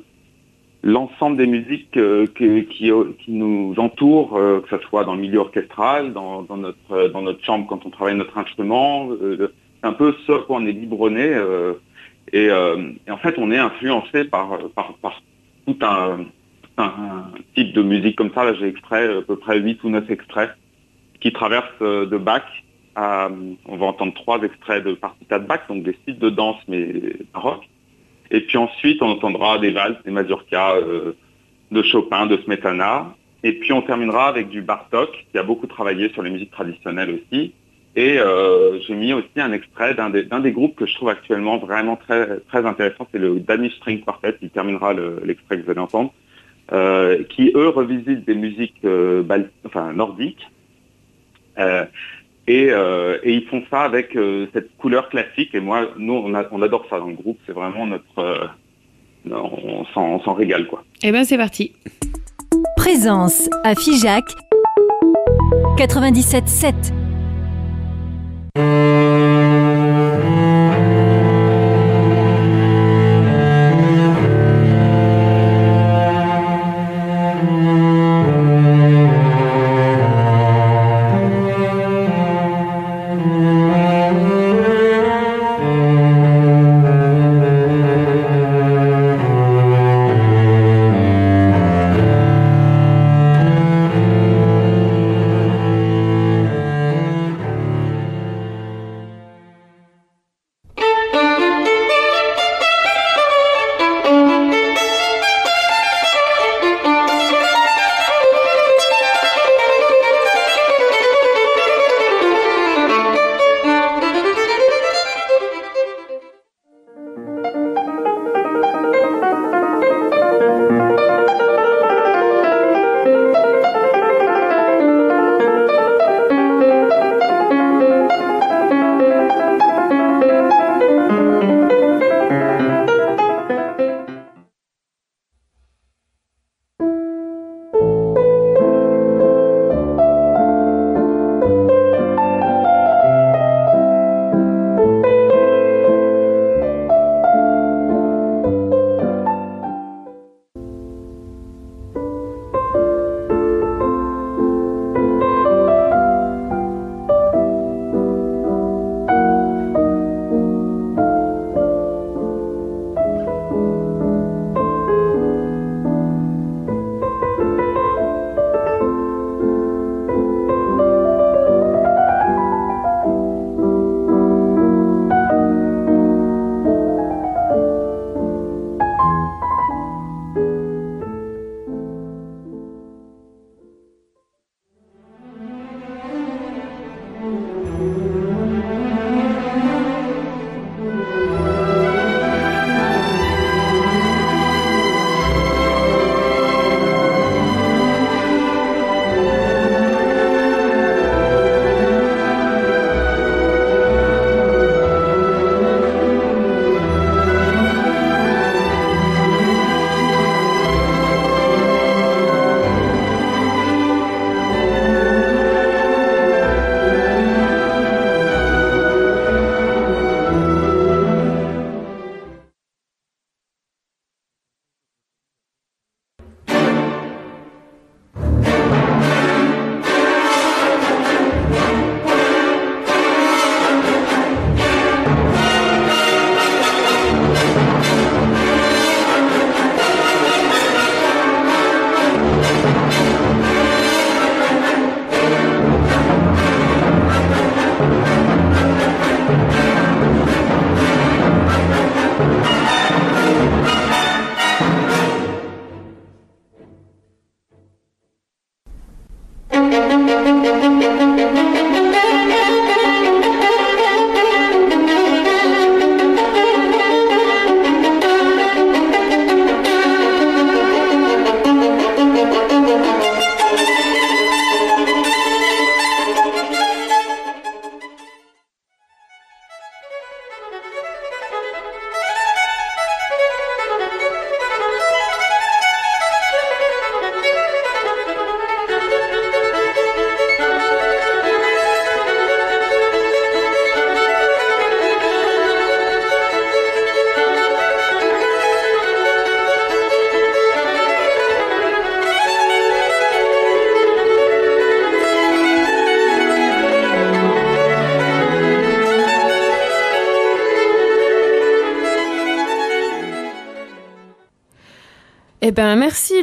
l'ensemble 0.84 1.38
des 1.38 1.48
musiques 1.48 1.98
euh, 1.98 2.26
qui, 2.28 3.32
nous 3.32 3.74
entourent, 3.78 4.38
euh, 4.38 4.62
que 4.62 4.78
ce 4.78 4.84
soit 4.88 5.04
dans 5.04 5.16
le 5.16 5.22
milieu 5.22 5.40
orchestral, 5.40 6.14
dans, 6.14 6.46
notre, 6.56 6.78
euh, 6.92 7.10
dans 7.10 7.22
notre 7.22 7.44
chambre 7.44 7.68
quand 7.68 7.86
on 7.86 7.90
travaille 7.90 8.16
notre 8.16 8.38
instrument. 8.38 9.10
c'est 9.20 9.88
un 9.88 9.94
peu 9.94 10.14
ce 10.26 10.34
quoi 10.46 10.58
on 10.58 10.66
est 10.66 10.74
biberonné. 10.74 11.36
Et, 12.34 12.46
et, 12.46 13.12
en 13.12 13.18
fait, 13.18 13.36
on 13.38 13.52
est 13.52 13.58
influencé 13.58 14.26
par, 14.26 14.58
par, 14.76 14.94
par 15.02 15.22
tout 15.66 15.78
un, 15.82 16.26
type 17.56 17.74
de 17.74 17.82
musique 17.82 18.16
comme 18.16 18.32
ça. 18.34 18.46
Là, 18.46 18.54
j'ai 18.54 18.68
extrait 18.68 19.18
à 19.18 19.22
peu 19.22 19.36
près 19.36 19.60
8 19.60 19.84
ou 19.84 19.90
9 19.90 20.10
extraits 20.10 20.52
qui 21.20 21.34
traversent 21.34 21.82
de 21.82 22.18
Bach. 22.18 22.44
À, 22.96 23.30
on 23.66 23.78
va 23.78 23.86
entendre 23.88 24.14
trois 24.14 24.42
extraits 24.42 24.84
de 24.84 24.94
partita 24.94 25.40
de 25.40 25.46
Bach, 25.46 25.62
donc 25.68 25.84
des 25.84 25.94
styles 26.02 26.20
de 26.20 26.30
danse 26.30 26.58
mais 26.68 26.94
baroque 27.34 27.68
et 28.32 28.42
puis 28.42 28.58
ensuite, 28.58 29.02
on 29.02 29.10
entendra 29.10 29.58
des 29.58 29.72
valses, 29.72 29.98
des 30.06 30.12
mazurkas 30.12 30.76
euh, 30.78 31.14
de 31.72 31.82
Chopin, 31.82 32.28
de 32.28 32.38
Smetana. 32.38 33.16
Et 33.44 33.54
puis 33.54 33.74
on 33.74 33.82
terminera 33.82 34.28
avec 34.28 34.50
du 34.50 34.62
Bartok, 34.62 35.10
qui 35.32 35.38
a 35.38 35.44
beaucoup 35.44 35.68
travaillé 35.68 36.10
sur 36.10 36.22
les 36.22 36.30
musiques 36.30 36.52
traditionnelles 36.52 37.20
aussi. 37.22 37.54
Et 38.00 38.18
euh, 38.18 38.80
j'ai 38.88 38.96
mis 38.96 39.12
aussi 39.12 39.28
un 39.36 39.52
extrait 39.52 39.94
d'un 39.94 40.10
des, 40.10 40.24
des, 40.24 40.52
groupes 40.54 40.76
que 40.78 40.86
je 40.86 40.96
trouve 40.96 41.10
actuellement 41.10 41.58
vraiment 41.58 41.98
très, 41.98 42.40
très 42.48 42.66
intéressant, 42.66 43.06
c'est 43.12 43.20
le 43.20 43.42
Danish 43.42 43.76
String 43.76 44.00
Quartet, 44.00 44.38
qui 44.40 44.50
terminera 44.50 44.94
l'extrait 45.26 45.58
que 45.58 45.66
vous 45.66 45.72
allez 45.72 45.82
entendre, 45.82 46.14
euh, 46.72 47.24
qui 47.26 47.52
eux 47.56 47.68
revisitent 47.68 48.26
des 48.26 48.36
musiques 48.36 48.86
enfin, 49.66 49.92
nordiques. 49.92 50.48
Euh, 52.50 53.18
et, 53.24 53.34
ils 53.34 53.46
font 53.48 53.64
ça 53.70 53.82
avec 53.82 54.16
euh, 54.16 54.48
cette 54.54 54.76
couleur 54.78 55.10
classique. 55.10 55.54
Et 55.54 55.60
moi, 55.60 55.90
nous, 55.98 56.14
on, 56.14 56.62
adore 56.62 56.86
ça 56.90 57.00
dans 57.00 57.08
le 57.08 57.16
groupe. 57.16 57.38
C'est 57.46 57.54
vraiment 57.54 57.86
notre... 57.86 58.20
Euh, 58.20 58.48
on 59.30 59.86
s'en 59.94 60.34
régale, 60.34 60.68
quoi. 60.68 60.84
Eh 61.04 61.12
ben, 61.12 61.26
c'est 61.26 61.38
parti. 61.38 61.74
Présence 62.78 63.50
à 63.64 63.76
Figeac 63.76 64.24
97.7. 65.78 66.99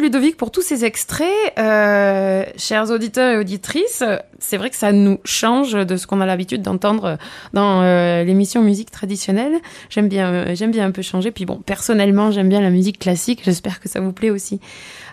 Ludovic 0.07 0.37
pour 0.37 0.53
tous 0.53 0.63
ces 0.63 0.85
extraits. 0.85 1.53
Euh, 1.59 2.45
chers 2.57 2.93
auditeurs 2.93 3.33
et 3.33 3.39
auditrices, 3.39 4.05
c'est 4.39 4.57
vrai 4.57 4.71
que 4.71 4.77
ça 4.77 4.93
nous 4.93 5.19
change 5.25 5.73
de 5.73 5.97
ce 5.97 6.07
qu'on 6.07 6.21
a 6.21 6.27
l'habitude 6.27 6.63
d'entendre 6.63 7.19
dans 7.55 7.83
euh, 7.83 8.23
l'émission 8.23 8.63
musique 8.63 8.93
traditionnelle. 8.93 9.55
J'aime 9.91 10.09
bien, 10.09 10.33
euh, 10.33 10.55
j'aime 10.55 10.71
bien 10.71 10.87
un 10.87 10.93
peu 10.93 11.03
changer. 11.03 11.33
Puis 11.33 11.45
bon, 11.45 11.57
personnellement, 11.57 12.31
j'aime 12.31 12.49
bien 12.49 12.61
la 12.61 12.71
musique 12.71 13.01
classique. 13.01 13.41
J'espère 13.45 13.81
que 13.81 13.89
ça 13.89 13.99
vous 13.99 14.13
plaît 14.13 14.31
aussi. 14.31 14.61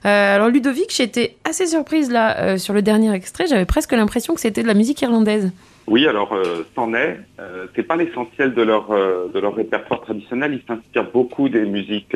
Alors 0.04 0.50
Ludovic, 0.50 0.94
j'étais 0.96 1.38
assez 1.44 1.66
surprise 1.66 2.12
là 2.12 2.60
sur 2.60 2.74
le 2.74 2.82
dernier 2.84 3.12
extrait. 3.14 3.48
J'avais 3.48 3.66
presque 3.66 3.94
l'impression 3.94 4.36
que 4.36 4.42
c'était 4.42 4.62
de 4.62 4.68
la 4.68 4.74
musique 4.76 5.02
irlandaise. 5.02 5.52
Oui, 5.88 6.06
alors 6.06 6.38
c'en 6.76 6.94
est. 6.94 7.20
Euh, 7.40 7.66
c'est 7.76 7.84
pas 7.84 7.96
l'essentiel 7.96 8.54
de 8.54 8.62
leur 8.62 8.90
de 8.90 9.40
leur 9.40 9.56
répertoire 9.56 10.02
traditionnel. 10.02 10.54
Ils 10.54 10.68
s'inspirent 10.68 11.10
beaucoup 11.10 11.50
des 11.50 11.66
musiques 11.66 12.16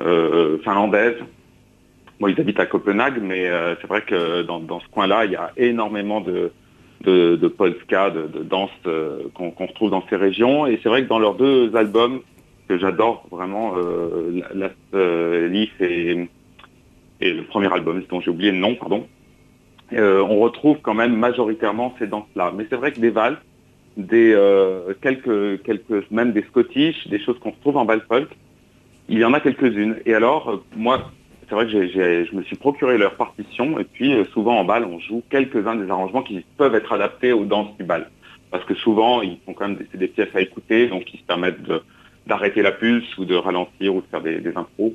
euh, 0.00 0.58
Bon, 2.20 2.28
ils 2.28 2.40
habitent 2.40 2.60
à 2.60 2.66
Copenhague, 2.66 3.20
mais 3.20 3.46
euh, 3.46 3.74
c'est 3.80 3.86
vrai 3.86 4.02
que 4.02 4.42
dans, 4.42 4.80
ce 4.80 4.88
coin-là, 4.88 5.24
il 5.24 5.32
y 5.32 5.36
a 5.36 5.52
énormément 5.56 6.20
de 6.20 6.52
de, 7.04 7.36
de 7.36 7.48
polska, 7.48 8.10
de, 8.10 8.42
danse 8.42 8.70
euh, 8.86 9.24
qu'on 9.34 9.50
retrouve 9.50 9.90
dans 9.90 10.04
ces 10.08 10.16
régions. 10.16 10.66
Et 10.66 10.80
c'est 10.82 10.88
vrai 10.88 11.02
que 11.04 11.08
dans 11.08 11.18
leurs 11.18 11.34
deux 11.34 11.74
albums 11.76 12.20
que 12.68 12.78
j'adore 12.78 13.26
vraiment, 13.30 13.74
euh, 13.76 14.42
Last 14.54 14.74
euh, 14.94 15.66
et 15.80 16.28
et 17.20 17.32
le 17.32 17.44
premier 17.44 17.72
album 17.72 18.02
dont 18.10 18.20
j'ai 18.20 18.30
oublié 18.30 18.50
le 18.50 18.58
nom, 18.58 18.74
pardon. 18.74 19.06
On 19.92 20.40
retrouve 20.40 20.78
quand 20.82 20.94
même 20.94 21.16
majoritairement 21.16 21.94
ces 21.98 22.08
danses-là. 22.08 22.52
Mais 22.56 22.66
c'est 22.68 22.76
vrai 22.76 22.90
que 22.90 22.98
des 22.98 23.10
valses, 23.10 23.36
des 23.96 24.36
quelques 25.00 25.62
quelques 25.62 26.10
même 26.10 26.32
des 26.32 26.42
Scottish, 26.42 27.06
des 27.06 27.20
choses 27.20 27.38
qu'on 27.38 27.52
retrouve 27.52 27.76
en 27.76 27.84
bal 27.84 28.02
folk, 28.08 28.28
il 29.08 29.18
y 29.18 29.24
en 29.24 29.32
a 29.32 29.40
quelques-unes. 29.40 29.96
Et 30.04 30.14
alors 30.14 30.64
moi, 30.74 31.12
c'est 31.48 31.54
vrai 31.54 31.66
que 31.66 31.70
je 31.70 32.34
me 32.34 32.42
suis 32.42 32.56
procuré 32.56 32.98
leur 32.98 33.14
partition 33.16 33.78
et 33.78 33.84
puis 33.84 34.14
euh, 34.14 34.24
souvent 34.32 34.58
en 34.58 34.64
bal, 34.64 34.84
on 34.84 34.98
joue 34.98 35.22
quelques-uns 35.30 35.76
des 35.76 35.90
arrangements 35.90 36.22
qui 36.22 36.44
peuvent 36.56 36.74
être 36.74 36.92
adaptés 36.92 37.32
aux 37.32 37.44
danses 37.44 37.76
du 37.76 37.84
bal. 37.84 38.10
Parce 38.50 38.64
que 38.64 38.74
souvent, 38.74 39.22
ils 39.22 39.38
font 39.44 39.52
quand 39.52 39.68
même 39.68 39.76
des, 39.76 39.98
des 39.98 40.08
pièces 40.08 40.34
à 40.34 40.40
écouter, 40.40 40.86
donc 40.88 41.12
ils 41.12 41.18
se 41.20 41.24
permettent 41.24 41.62
d'arrêter 42.26 42.62
la 42.62 42.72
pulse 42.72 43.18
ou 43.18 43.24
de 43.24 43.34
ralentir 43.34 43.94
ou 43.94 44.00
de 44.00 44.06
faire 44.06 44.20
des, 44.20 44.40
des 44.40 44.56
impros. 44.56 44.94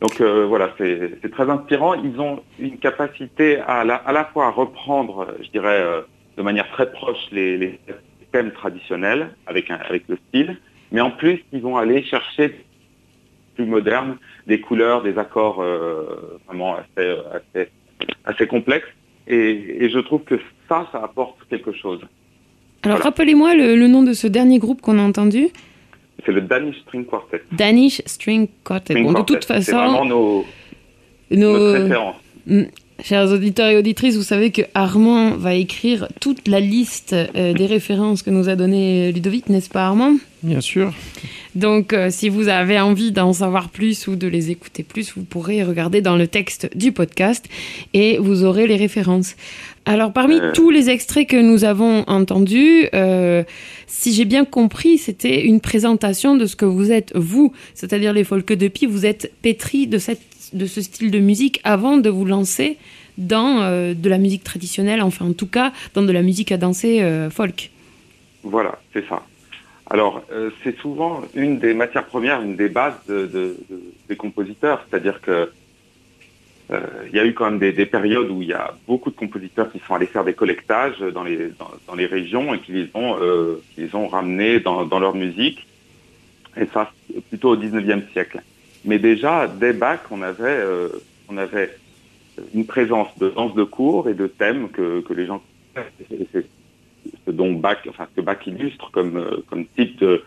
Donc 0.00 0.20
euh, 0.20 0.44
voilà, 0.46 0.74
c'est 0.76 1.30
très 1.30 1.48
inspirant. 1.48 1.94
Ils 1.94 2.20
ont 2.20 2.42
une 2.58 2.78
capacité 2.78 3.58
à 3.58 3.84
la, 3.84 3.94
à 3.94 4.12
la 4.12 4.24
fois 4.26 4.46
à 4.46 4.50
reprendre, 4.50 5.34
je 5.42 5.48
dirais, 5.50 5.80
euh, 5.80 6.02
de 6.36 6.42
manière 6.42 6.68
très 6.70 6.90
proche 6.90 7.30
les, 7.32 7.78
thèmes 8.32 8.50
traditionnels 8.50 9.30
avec, 9.46 9.70
avec 9.70 10.02
le 10.08 10.18
style, 10.28 10.58
mais 10.90 11.00
en 11.00 11.12
plus, 11.12 11.44
ils 11.52 11.62
vont 11.62 11.76
aller 11.76 12.02
chercher 12.02 12.64
plus 13.54 13.64
moderne, 13.64 14.16
des 14.46 14.60
couleurs, 14.60 15.02
des 15.02 15.16
accords 15.18 15.60
euh, 15.62 16.38
vraiment 16.46 16.76
assez, 16.76 17.14
assez, 17.32 17.68
assez 18.24 18.46
complexes. 18.46 18.88
Et, 19.26 19.84
et 19.84 19.88
je 19.90 19.98
trouve 20.00 20.22
que 20.22 20.38
ça, 20.68 20.86
ça 20.92 21.02
apporte 21.02 21.36
quelque 21.48 21.72
chose. 21.72 22.00
Alors 22.82 22.96
Voilà. 22.98 23.04
rappelez-moi 23.04 23.54
le, 23.54 23.76
le 23.76 23.88
nom 23.88 24.02
de 24.02 24.12
ce 24.12 24.26
dernier 24.26 24.58
groupe 24.58 24.82
qu'on 24.82 24.98
a 24.98 25.02
entendu. 25.02 25.48
C'est 26.24 26.32
le 26.32 26.42
Danish 26.42 26.76
String 26.80 27.04
Quartet. 27.06 27.42
Danish 27.52 28.02
String 28.06 28.48
Quartet. 28.64 28.92
String 28.94 29.06
Bon, 29.12 29.20
de 29.20 29.24
toute 29.24 29.44
c'est 29.44 29.72
vraiment 29.72 29.92
façon, 29.94 30.04
nos, 30.04 30.44
nos, 31.30 31.52
notre 31.58 31.82
référence. 31.82 32.16
Chers 33.02 33.32
auditeurs 33.32 33.68
et 33.70 33.76
auditrices, 33.76 34.16
vous 34.16 34.22
savez 34.22 34.52
que 34.52 34.62
Armand 34.74 35.30
va 35.36 35.54
écrire 35.54 36.06
toute 36.20 36.46
la 36.46 36.60
liste 36.60 37.12
euh, 37.14 37.52
des 37.52 37.66
références 37.76 38.22
que 38.22 38.30
nous 38.30 38.48
a 38.48 38.54
donné 38.56 39.10
Ludovic, 39.12 39.48
n'est-ce 39.48 39.68
pas 39.70 39.86
Armand? 39.86 40.14
Bien 40.42 40.60
sûr. 40.60 40.92
Donc 41.54 41.92
euh, 41.92 42.08
si 42.10 42.28
vous 42.28 42.48
avez 42.48 42.80
envie 42.80 43.12
d'en 43.12 43.32
savoir 43.32 43.68
plus 43.68 44.06
ou 44.08 44.16
de 44.16 44.26
les 44.26 44.50
écouter 44.50 44.82
plus, 44.82 45.12
vous 45.16 45.24
pourrez 45.24 45.62
regarder 45.62 46.00
dans 46.00 46.16
le 46.16 46.26
texte 46.26 46.68
du 46.74 46.92
podcast 46.92 47.48
et 47.92 48.18
vous 48.18 48.44
aurez 48.44 48.66
les 48.66 48.76
références. 48.76 49.36
Alors 49.84 50.12
parmi 50.12 50.40
Euh. 50.40 50.52
tous 50.52 50.70
les 50.70 50.90
extraits 50.90 51.28
que 51.28 51.36
nous 51.36 51.64
avons 51.64 52.04
entendus, 52.08 52.88
euh, 52.94 53.44
si 53.86 54.14
j'ai 54.14 54.24
bien 54.24 54.44
compris, 54.44 54.98
c'était 54.98 55.44
une 55.44 55.60
présentation 55.60 56.36
de 56.36 56.46
ce 56.46 56.56
que 56.56 56.64
vous 56.64 56.90
êtes 56.90 57.12
vous, 57.14 57.52
c'est-à-dire 57.74 58.12
les 58.12 58.24
folk 58.24 58.52
de 58.52 58.68
Pi, 58.68 58.86
vous 58.86 59.06
êtes 59.06 59.30
pétri 59.42 59.86
de, 59.86 59.98
cette, 59.98 60.22
de 60.54 60.66
ce 60.66 60.80
style 60.80 61.10
de 61.10 61.18
musique 61.18 61.60
avant 61.64 61.98
de 61.98 62.08
vous 62.10 62.24
lancer 62.24 62.78
dans 63.16 63.60
euh, 63.60 63.94
de 63.94 64.08
la 64.08 64.18
musique 64.18 64.42
traditionnelle, 64.42 65.02
enfin 65.02 65.26
en 65.26 65.32
tout 65.34 65.46
cas 65.46 65.72
dans 65.94 66.02
de 66.02 66.10
la 66.10 66.22
musique 66.22 66.50
à 66.50 66.56
danser 66.56 67.00
folk. 67.30 67.70
Voilà, 68.42 68.78
c'est 68.92 69.06
ça. 69.08 69.22
Alors, 69.90 70.22
euh, 70.32 70.50
c'est 70.62 70.76
souvent 70.78 71.22
une 71.34 71.58
des 71.58 71.74
matières 71.74 72.06
premières, 72.06 72.40
une 72.42 72.56
des 72.56 72.68
bases 72.68 72.94
de, 73.06 73.26
de- 73.26 73.56
de- 73.70 73.80
des 74.08 74.16
compositeurs. 74.16 74.84
C'est-à-dire 74.88 75.20
que 75.20 75.50
euh, 76.70 76.80
il 77.10 77.14
y 77.14 77.20
a 77.20 77.26
eu 77.26 77.34
quand 77.34 77.44
même 77.50 77.58
des, 77.58 77.72
des 77.72 77.84
périodes 77.84 78.30
où 78.30 78.40
il 78.40 78.48
y 78.48 78.54
a 78.54 78.74
beaucoup 78.86 79.10
de 79.10 79.16
compositeurs 79.16 79.70
qui 79.70 79.80
sont 79.86 79.94
allés 79.94 80.06
faire 80.06 80.24
des 80.24 80.32
collectages 80.32 80.98
dans 81.00 81.22
les, 81.22 81.50
dans, 81.86 81.94
les 81.94 82.06
régions 82.06 82.54
et 82.54 82.60
qui 82.60 82.72
les 82.72 82.88
ont, 82.94 83.18
euh, 83.20 83.60
qui 83.74 83.82
les 83.82 83.94
ont 83.94 84.08
ramenés 84.08 84.60
dans, 84.60 84.86
dans 84.86 84.98
leur 84.98 85.14
musique. 85.14 85.66
Et 86.56 86.64
ça, 86.72 86.90
plutôt 87.28 87.50
au 87.50 87.56
19e 87.56 88.10
siècle. 88.12 88.40
Mais 88.86 88.98
déjà, 88.98 89.46
dès 89.48 89.72
Bach, 89.74 90.00
on 90.10 90.22
avait, 90.22 90.62
on 91.28 91.36
avait 91.36 91.76
une 92.54 92.64
présence 92.64 93.08
de 93.18 93.28
danse 93.28 93.54
de 93.54 93.64
cours 93.64 94.08
et 94.08 94.14
de 94.14 94.26
thèmes 94.28 94.68
que, 94.70 95.00
que 95.00 95.12
les 95.12 95.26
gens 95.26 95.42
ce 97.26 97.30
dont 97.30 97.52
Bach, 97.52 97.78
enfin 97.88 98.06
ce 98.10 98.16
que 98.16 98.24
Bach 98.24 98.38
illustre 98.46 98.90
comme, 98.90 99.16
euh, 99.16 99.44
comme 99.48 99.66
type 99.66 99.98
de, 100.00 100.22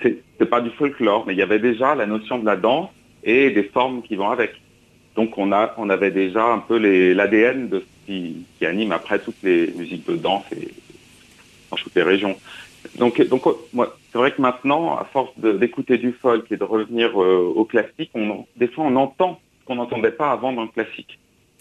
c'est 0.00 0.50
pas 0.50 0.60
du 0.60 0.70
folklore, 0.70 1.24
mais 1.26 1.34
il 1.34 1.38
y 1.38 1.42
avait 1.42 1.58
déjà 1.58 1.94
la 1.94 2.06
notion 2.06 2.38
de 2.38 2.46
la 2.46 2.56
danse 2.56 2.90
et 3.22 3.50
des 3.50 3.62
formes 3.62 4.02
qui 4.02 4.16
vont 4.16 4.30
avec. 4.30 4.54
Donc 5.14 5.38
on 5.38 5.52
a, 5.52 5.74
on 5.76 5.90
avait 5.90 6.10
déjà 6.10 6.44
un 6.44 6.58
peu 6.58 6.78
l'ADN 6.78 7.68
de 7.68 7.80
ce 7.80 8.06
qui, 8.06 8.46
qui 8.58 8.66
anime 8.66 8.92
après 8.92 9.18
toutes 9.18 9.42
les 9.42 9.72
musiques 9.76 10.06
de 10.08 10.16
danse 10.16 10.44
et 10.52 10.68
dans 11.70 11.76
toutes 11.76 11.94
les 11.94 12.02
régions. 12.02 12.36
Donc, 12.98 13.20
donc 13.28 13.42
moi, 13.72 13.96
c'est 14.10 14.18
vrai 14.18 14.32
que 14.32 14.42
maintenant, 14.42 14.96
à 14.96 15.04
force 15.04 15.30
d'écouter 15.38 15.98
du 15.98 16.12
folk 16.12 16.50
et 16.50 16.56
de 16.56 16.64
revenir 16.64 17.20
euh, 17.20 17.52
au 17.54 17.64
classique, 17.64 18.10
on, 18.14 18.44
des 18.56 18.66
fois 18.66 18.84
on 18.84 18.96
entend 18.96 19.40
ce 19.60 19.66
qu'on 19.66 19.76
n'entendait 19.76 20.10
pas 20.10 20.32
avant 20.32 20.52
dans 20.52 20.62
le 20.62 20.68
classique. 20.68 21.18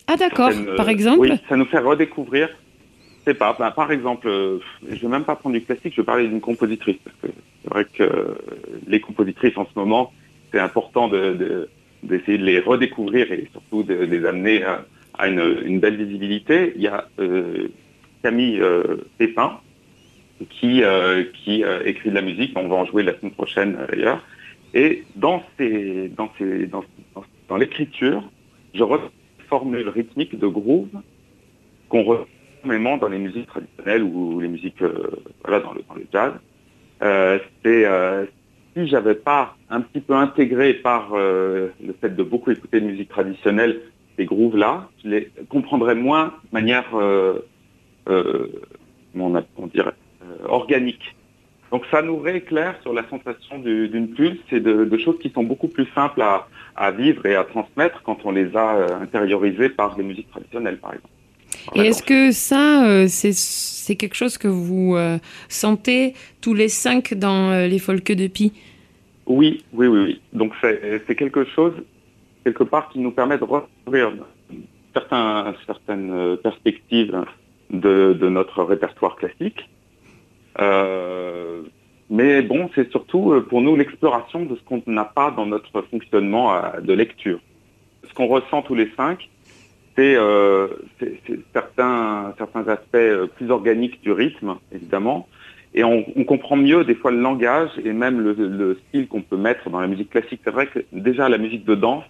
Ah 0.07 0.17
d'accord, 0.17 0.49
euh, 0.49 0.75
par 0.75 0.89
exemple 0.89 1.19
Oui, 1.19 1.39
ça 1.47 1.55
nous 1.55 1.65
fait 1.65 1.79
redécouvrir. 1.79 2.49
C'est 3.25 3.35
pas. 3.35 3.55
ben, 3.57 3.71
par 3.71 3.91
exemple, 3.91 4.27
euh, 4.27 4.59
je 4.89 4.95
vais 4.95 5.07
même 5.07 5.23
pas 5.23 5.35
prendre 5.35 5.53
du 5.55 5.61
classique, 5.63 5.93
je 5.95 6.01
vais 6.01 6.05
parler 6.05 6.27
d'une 6.27 6.41
compositrice. 6.41 6.97
C'est 7.21 7.69
vrai 7.69 7.85
que 7.85 8.03
euh, 8.03 8.35
les 8.87 8.99
compositrices 8.99 9.57
en 9.57 9.65
ce 9.65 9.77
moment, 9.77 10.11
c'est 10.51 10.59
important 10.59 11.07
de, 11.07 11.33
de- 11.33 11.69
d'essayer 12.03 12.37
de 12.39 12.45
les 12.45 12.59
redécouvrir 12.59 13.31
et 13.31 13.47
surtout 13.51 13.83
de, 13.83 13.93
les 13.93 14.25
amener 14.25 14.63
à, 14.63 15.27
une, 15.27 15.79
belle 15.79 15.97
visibilité. 15.97 16.73
Il 16.75 16.81
y 16.81 16.87
a 16.87 17.07
euh, 17.19 17.67
Camille 18.23 18.59
euh, 18.59 18.97
Pépin 19.19 19.59
qui, 20.49 20.81
écrit 21.85 22.09
de 22.09 22.15
la 22.15 22.23
musique. 22.23 22.53
On 22.57 22.67
va 22.67 22.75
en 22.77 22.85
jouer 22.85 23.03
la 23.03 23.15
semaine 23.19 23.33
prochaine 23.33 23.77
d'ailleurs. 23.91 24.25
Et 24.73 25.03
dans 25.15 25.43
ces, 25.57 26.09
dans 26.09 26.31
ces, 26.39 26.65
dans, 26.65 26.83
dans, 27.13 27.23
dans 27.47 27.57
l'écriture, 27.57 28.23
je 28.73 28.83
formules 29.47 29.89
rythmiques 29.89 30.39
de 30.39 30.47
groove 30.47 30.89
qu'on 31.89 32.03
retrouve 32.03 32.25
dans 32.63 33.07
les 33.09 33.17
musiques 33.17 33.47
traditionnelles 33.47 34.03
ou 34.03 34.39
les 34.39 34.47
musiques 34.47 34.81
euh, 34.81 35.09
voilà 35.43 35.59
dans 35.59 35.73
le, 35.73 35.81
dans 35.87 35.95
le 35.95 36.05
jazz. 36.11 36.33
Euh, 37.01 37.39
c'est 37.63 37.85
euh, 37.85 38.25
si 38.75 38.87
j'avais 38.87 39.15
pas 39.15 39.55
un 39.69 39.81
petit 39.81 40.01
peu 40.01 40.13
intégré 40.13 40.73
par 40.75 41.13
le 41.13 41.73
fait 41.99 42.15
de 42.15 42.23
beaucoup 42.23 42.51
écouter 42.51 42.79
de 42.79 42.85
musique 42.85 43.09
traditionnelle 43.09 43.81
ces 44.17 44.25
grooves 44.25 44.55
là, 44.55 44.89
je 45.03 45.09
les 45.09 45.31
comprendrais 45.49 45.95
moins 45.95 46.27
de 46.27 46.53
manière 46.53 46.85
on, 48.05 49.35
organique. 50.45 51.15
Donc 51.69 51.85
ça 51.91 52.01
nous 52.01 52.17
rééclaire 52.17 52.75
sur 52.81 52.93
la 52.93 53.03
sensation 53.09 53.59
du- 53.59 53.89
d'une 53.89 54.09
pulse 54.09 54.39
et 54.51 54.61
de, 54.61 54.97
choses 54.97 55.19
qui 55.19 55.29
sont 55.31 55.43
beaucoup 55.43 55.67
plus 55.67 55.87
simples 55.93 56.21
à, 56.21 56.47
à 56.77 56.91
vivre 56.91 57.25
et 57.25 57.35
à 57.35 57.43
transmettre 57.43 58.01
quand 58.03 58.19
on 58.23 58.31
les 58.31 58.55
a 58.55 58.95
intériorisées 59.01 59.69
par 59.69 59.97
les 59.97 60.03
musiques 60.03 60.29
traditionnelles, 60.31 60.77
par 60.77 60.93
exemple. 60.93 61.20
Et 61.75 61.81
est-ce 61.81 62.03
que 62.03 62.31
ça, 62.31 62.85
euh, 62.87 63.05
c'est 63.07 63.95
quelque 63.95 64.15
chose 64.15 64.37
que 64.37 64.47
vous 64.47 64.95
euh, 64.95 65.17
sentez 65.49 66.13
tous 66.41 66.53
les 66.53 66.69
cinq 66.69 67.13
dans 67.13 67.51
euh, 67.51 67.67
les 67.67 67.79
folk 67.79 68.11
de 68.11 68.27
Pi 68.27 68.53
Oui, 69.25 69.63
oui, 69.73 69.87
oui, 69.87 69.99
oui. 70.03 70.21
Donc 70.33 70.53
c'est 70.61 71.15
quelque 71.15 71.45
chose, 71.45 71.73
quelque 72.43 72.63
part, 72.63 72.89
qui 72.89 72.99
nous 72.99 73.11
permet 73.11 73.37
de 73.37 73.43
retrouver 73.43 74.07
certains, 74.93 75.55
certaines 75.65 76.37
perspectives 76.43 77.23
de, 77.69 78.17
de 78.19 78.29
notre 78.29 78.63
répertoire 78.63 79.15
classique. 79.15 79.69
Mais 82.09 82.41
bon, 82.41 82.69
c'est 82.75 82.91
surtout 82.91 83.41
pour 83.49 83.61
nous 83.61 83.75
l'exploration 83.77 84.45
de 84.45 84.55
ce 84.55 84.61
qu'on 84.63 84.83
n'a 84.85 85.05
pas 85.05 85.31
dans 85.31 85.45
notre 85.45 85.81
fonctionnement 85.83 86.61
de 86.81 86.93
lecture. 86.93 87.39
Ce 88.07 88.13
qu'on 88.13 88.27
ressent 88.27 88.61
tous 88.61 88.75
les 88.75 88.91
cinq, 88.97 89.29
euh, 90.15 90.67
certains, 91.53 92.33
certains 92.37 92.67
aspects 92.67 92.95
euh, 92.95 93.27
plus 93.27 93.51
organiques 93.51 94.01
du 94.01 94.11
rythme, 94.11 94.55
évidemment, 94.71 95.27
et 95.73 95.83
on, 95.83 96.03
comprend 96.25 96.57
mieux 96.57 96.83
des 96.83 96.95
fois 96.95 97.11
le 97.11 97.21
langage 97.21 97.69
et 97.83 97.93
même 97.93 98.19
le, 98.19 98.33
le 98.33 98.77
style 98.87 99.07
qu'on 99.07 99.21
peut 99.21 99.37
mettre 99.37 99.69
dans 99.69 99.79
la 99.79 99.87
musique 99.87 100.09
classique. 100.09 100.41
C'est 100.43 100.51
vrai 100.51 100.67
que 100.67 100.79
déjà 100.91 101.29
la 101.29 101.37
musique 101.37 101.63
de 101.63 101.75
danse, 101.75 102.03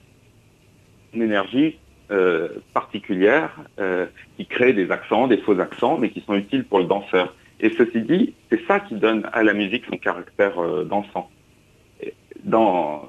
une 1.13 1.21
énergie 1.21 1.77
euh, 2.09 2.49
particulière 2.73 3.55
qui 4.35 4.47
crée 4.47 4.73
des 4.73 4.89
accents, 4.89 5.27
des 5.27 5.37
faux 5.37 5.59
accents, 5.59 5.99
mais 5.99 6.09
qui 6.09 6.21
sont 6.21 6.33
utiles 6.33 6.63
pour 6.63 6.79
le 6.79 6.85
danseur. 6.85 7.35
Et 7.59 7.69
ceci 7.77 8.01
dit, 8.01 8.33
c'est 8.49 8.65
ça 8.65 8.79
qui 8.79 8.95
donne 8.95 9.29
à 9.31 9.43
la 9.43 9.53
musique 9.53 9.83
son 9.85 9.97
caractère 9.97 10.53
dansant. 10.85 11.29
Dans, 12.43 13.07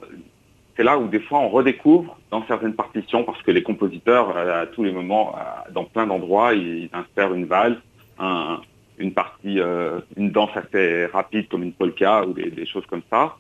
c'est 0.77 0.83
là 0.83 0.99
où 0.99 1.09
des 1.09 1.21
fois 1.21 1.41
on 1.41 1.49
redécouvre 1.49 2.19
dans 2.31 2.47
certaines 2.47 2.75
partitions, 2.75 3.25
parce 3.25 3.43
que 3.43 3.51
les 3.51 3.63
compositeurs, 3.63 4.37
à, 4.37 4.67
tous 4.67 4.85
les 4.85 4.93
moments, 4.93 5.35
dans 5.73 5.85
plein 5.85 6.07
d'endroits, 6.07 6.55
ils 6.55 6.89
insèrent 6.93 7.35
une 7.35 7.45
valse, 7.47 7.77
une 8.99 9.13
partie, 9.13 9.59
une 10.17 10.31
danse 10.31 10.51
assez 10.55 11.07
rapide 11.07 11.49
comme 11.49 11.63
une 11.63 11.73
polka 11.73 12.25
ou 12.25 12.33
des, 12.33 12.67
choses 12.67 12.87
comme 12.87 13.03
ça. 13.11 13.37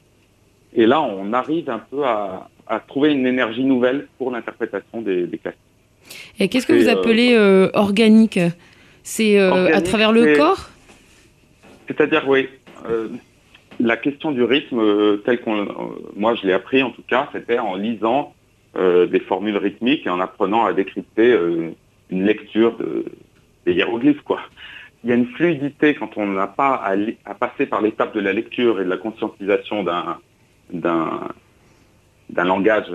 Et 0.75 0.87
là, 0.87 1.01
on 1.01 1.33
arrive 1.33 1.71
un 1.71 1.79
peu 1.79 2.05
à, 2.05 2.49
trouver 2.87 3.13
une 3.13 3.27
énergie 3.27 3.65
nouvelle 3.65 4.09
pour 4.19 4.31
l'interprétation 4.31 5.01
des, 5.01 5.27
classiques. 5.43 5.59
Et 6.39 6.49
qu'est-ce 6.49 6.67
que 6.67 6.75
vous 6.75 6.89
appelez 6.89 7.37
organique? 7.73 8.41
C'est 9.03 9.39
à 9.39 9.81
travers 9.81 10.13
le 10.13 10.37
corps? 10.37 10.69
C'est-à-dire, 11.89 12.29
oui, 12.29 12.49
euh, 12.89 13.09
la 13.83 13.97
question 13.97 14.33
du 14.33 14.43
rythme, 14.43 14.79
euh, 14.79 15.17
tel 15.25 15.41
qu'on, 15.41 15.61
euh, 15.61 15.67
moi 16.17 16.35
je 16.35 16.47
l'ai 16.47 16.53
appris 16.53 16.83
en 16.83 16.91
tout 16.91 17.03
cas, 17.03 17.29
c'était 17.33 17.59
en 17.59 17.75
lisant 17.77 18.35
des 18.75 19.21
formules 19.21 19.59
rythmiques 19.59 20.07
et 20.07 20.09
en 20.09 20.19
apprenant 20.19 20.65
à 20.65 20.73
décrypter 20.73 21.37
une 22.09 22.25
lecture 22.25 22.75
de, 22.79 23.05
des 23.67 23.75
hiéroglyphes. 23.75 24.23
Il 25.05 25.11
y 25.11 25.13
a 25.13 25.17
une 25.17 25.27
fluidité 25.27 25.95
quand 25.95 26.17
on 26.17 26.27
n'a 26.27 26.47
pas 26.47 26.83
à, 27.27 27.35
passer 27.35 27.67
par 27.67 27.83
l'étape 27.83 28.15
de 28.15 28.21
la 28.21 28.33
lecture 28.33 28.81
et 28.81 28.85
de 28.85 28.89
la 28.89 28.97
conscientisation 28.97 29.83
d'un, 29.83 30.17
d'un, 30.73 31.29
d'un 32.31 32.45
langage 32.45 32.91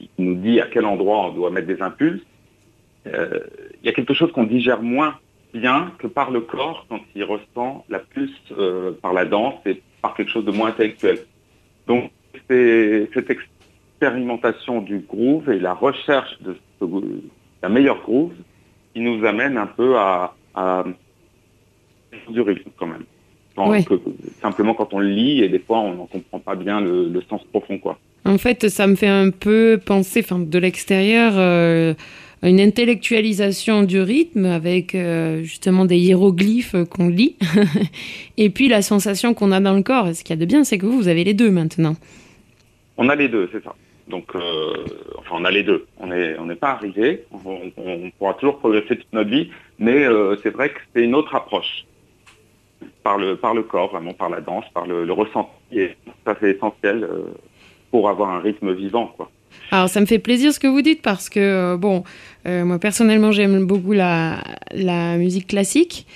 qui 0.00 0.10
nous 0.18 0.34
dit 0.34 0.60
à 0.60 0.66
quel 0.66 0.84
endroit 0.84 1.26
on 1.26 1.32
doit 1.32 1.52
mettre 1.52 1.68
des 1.68 1.80
impulses. 1.80 2.26
il 3.06 3.12
y 3.84 3.88
a 3.88 3.92
quelque 3.92 4.14
chose 4.14 4.32
qu'on 4.32 4.42
digère 4.42 4.82
moins 4.82 5.14
bien 5.52 5.92
que 5.98 6.06
par 6.06 6.30
le 6.30 6.40
corps 6.40 6.86
quand 6.88 7.00
il 7.14 7.24
ressent 7.24 7.84
la 7.88 8.02
euh, 8.52 8.92
par 9.00 9.12
la 9.12 9.24
danse 9.24 9.54
et 9.66 9.82
par 10.02 10.14
quelque 10.14 10.30
chose 10.30 10.44
de 10.44 10.50
moins 10.50 10.68
intellectuel. 10.68 11.18
Donc 11.86 12.10
c'est 12.48 13.08
cette 13.14 13.30
expérimentation 13.30 14.80
du 14.80 14.98
groove 14.98 15.50
et 15.50 15.58
la 15.58 15.74
recherche 15.74 16.38
de 16.40 16.56
la 17.62 17.68
meilleure 17.68 18.00
groove 18.02 18.34
qui 18.94 19.00
nous 19.00 19.24
amène 19.24 19.56
un 19.56 19.66
peu 19.66 19.96
à, 19.96 20.34
à 20.54 20.84
du 22.28 22.40
rythme 22.40 22.70
quand 22.78 22.86
même. 22.86 23.04
simplement 24.40 24.74
quand 24.74 24.92
on 24.92 24.98
le 24.98 25.08
lit 25.08 25.42
et 25.42 25.48
des 25.48 25.58
fois 25.58 25.78
on 25.80 25.94
n'en 25.94 26.06
comprend 26.06 26.38
pas 26.38 26.54
bien 26.54 26.80
le, 26.80 27.22
sens 27.28 27.42
profond 27.44 27.78
quoi. 27.78 27.98
En 28.24 28.36
fait, 28.36 28.68
ça 28.68 28.86
me 28.86 28.94
fait 28.94 29.08
un 29.08 29.30
peu 29.30 29.80
penser, 29.84 30.20
enfin 30.22 30.38
de 30.38 30.58
l'extérieur. 30.58 31.32
Euh, 31.36 31.94
une 32.42 32.60
intellectualisation 32.60 33.82
du 33.82 34.00
rythme 34.00 34.46
avec 34.46 34.94
euh, 34.94 35.42
justement 35.42 35.84
des 35.84 35.96
hiéroglyphes 35.96 36.76
qu'on 36.90 37.08
lit, 37.08 37.36
et 38.36 38.50
puis 38.50 38.68
la 38.68 38.82
sensation 38.82 39.34
qu'on 39.34 39.50
a 39.52 39.60
dans 39.60 39.74
le 39.74 39.82
corps. 39.82 40.14
ce 40.14 40.22
qu'il 40.22 40.36
y 40.36 40.38
a 40.38 40.40
de 40.40 40.46
bien, 40.46 40.64
c'est 40.64 40.78
que 40.78 40.86
vous, 40.86 40.96
vous 40.96 41.08
avez 41.08 41.24
les 41.24 41.34
deux 41.34 41.50
maintenant. 41.50 41.96
On 42.96 43.08
a 43.08 43.16
les 43.16 43.28
deux, 43.28 43.48
c'est 43.52 43.62
ça. 43.62 43.74
Donc, 44.08 44.34
euh, 44.34 44.72
enfin, 45.18 45.36
on 45.38 45.44
a 45.44 45.50
les 45.50 45.62
deux. 45.62 45.86
On 45.98 46.06
n'est 46.06 46.36
on 46.38 46.48
pas 46.56 46.70
arrivé. 46.70 47.24
On, 47.32 48.10
pourra 48.18 48.34
toujours 48.34 48.58
progresser 48.58 48.96
toute 48.96 49.12
notre 49.12 49.30
vie, 49.30 49.50
mais 49.78 50.04
euh, 50.04 50.36
c'est 50.42 50.50
vrai 50.50 50.70
que 50.70 50.78
c'est 50.94 51.02
une 51.02 51.14
autre 51.14 51.34
approche 51.34 51.84
par 53.02 53.18
le, 53.18 53.36
par 53.36 53.54
le 53.54 53.62
corps, 53.62 53.90
vraiment 53.90 54.14
par 54.14 54.30
la 54.30 54.40
danse, 54.40 54.64
par 54.72 54.86
le, 54.86 55.04
le 55.04 55.12
ressenti. 55.12 55.50
Et 55.72 55.90
ça, 56.24 56.36
c'est 56.40 56.52
essentiel 56.52 57.06
pour 57.90 58.08
avoir 58.08 58.30
un 58.30 58.40
rythme 58.40 58.72
vivant, 58.72 59.12
quoi. 59.16 59.30
Alors 59.70 59.88
ça 59.88 60.00
me 60.00 60.06
fait 60.06 60.18
plaisir 60.18 60.52
ce 60.52 60.60
que 60.60 60.66
vous 60.66 60.82
dites 60.82 61.02
parce 61.02 61.28
que, 61.28 61.40
euh, 61.40 61.76
bon, 61.76 62.04
euh, 62.46 62.64
moi 62.64 62.78
personnellement 62.78 63.32
j'aime 63.32 63.64
beaucoup 63.64 63.92
la, 63.92 64.42
musique 65.18 65.48
classique. 65.48 66.06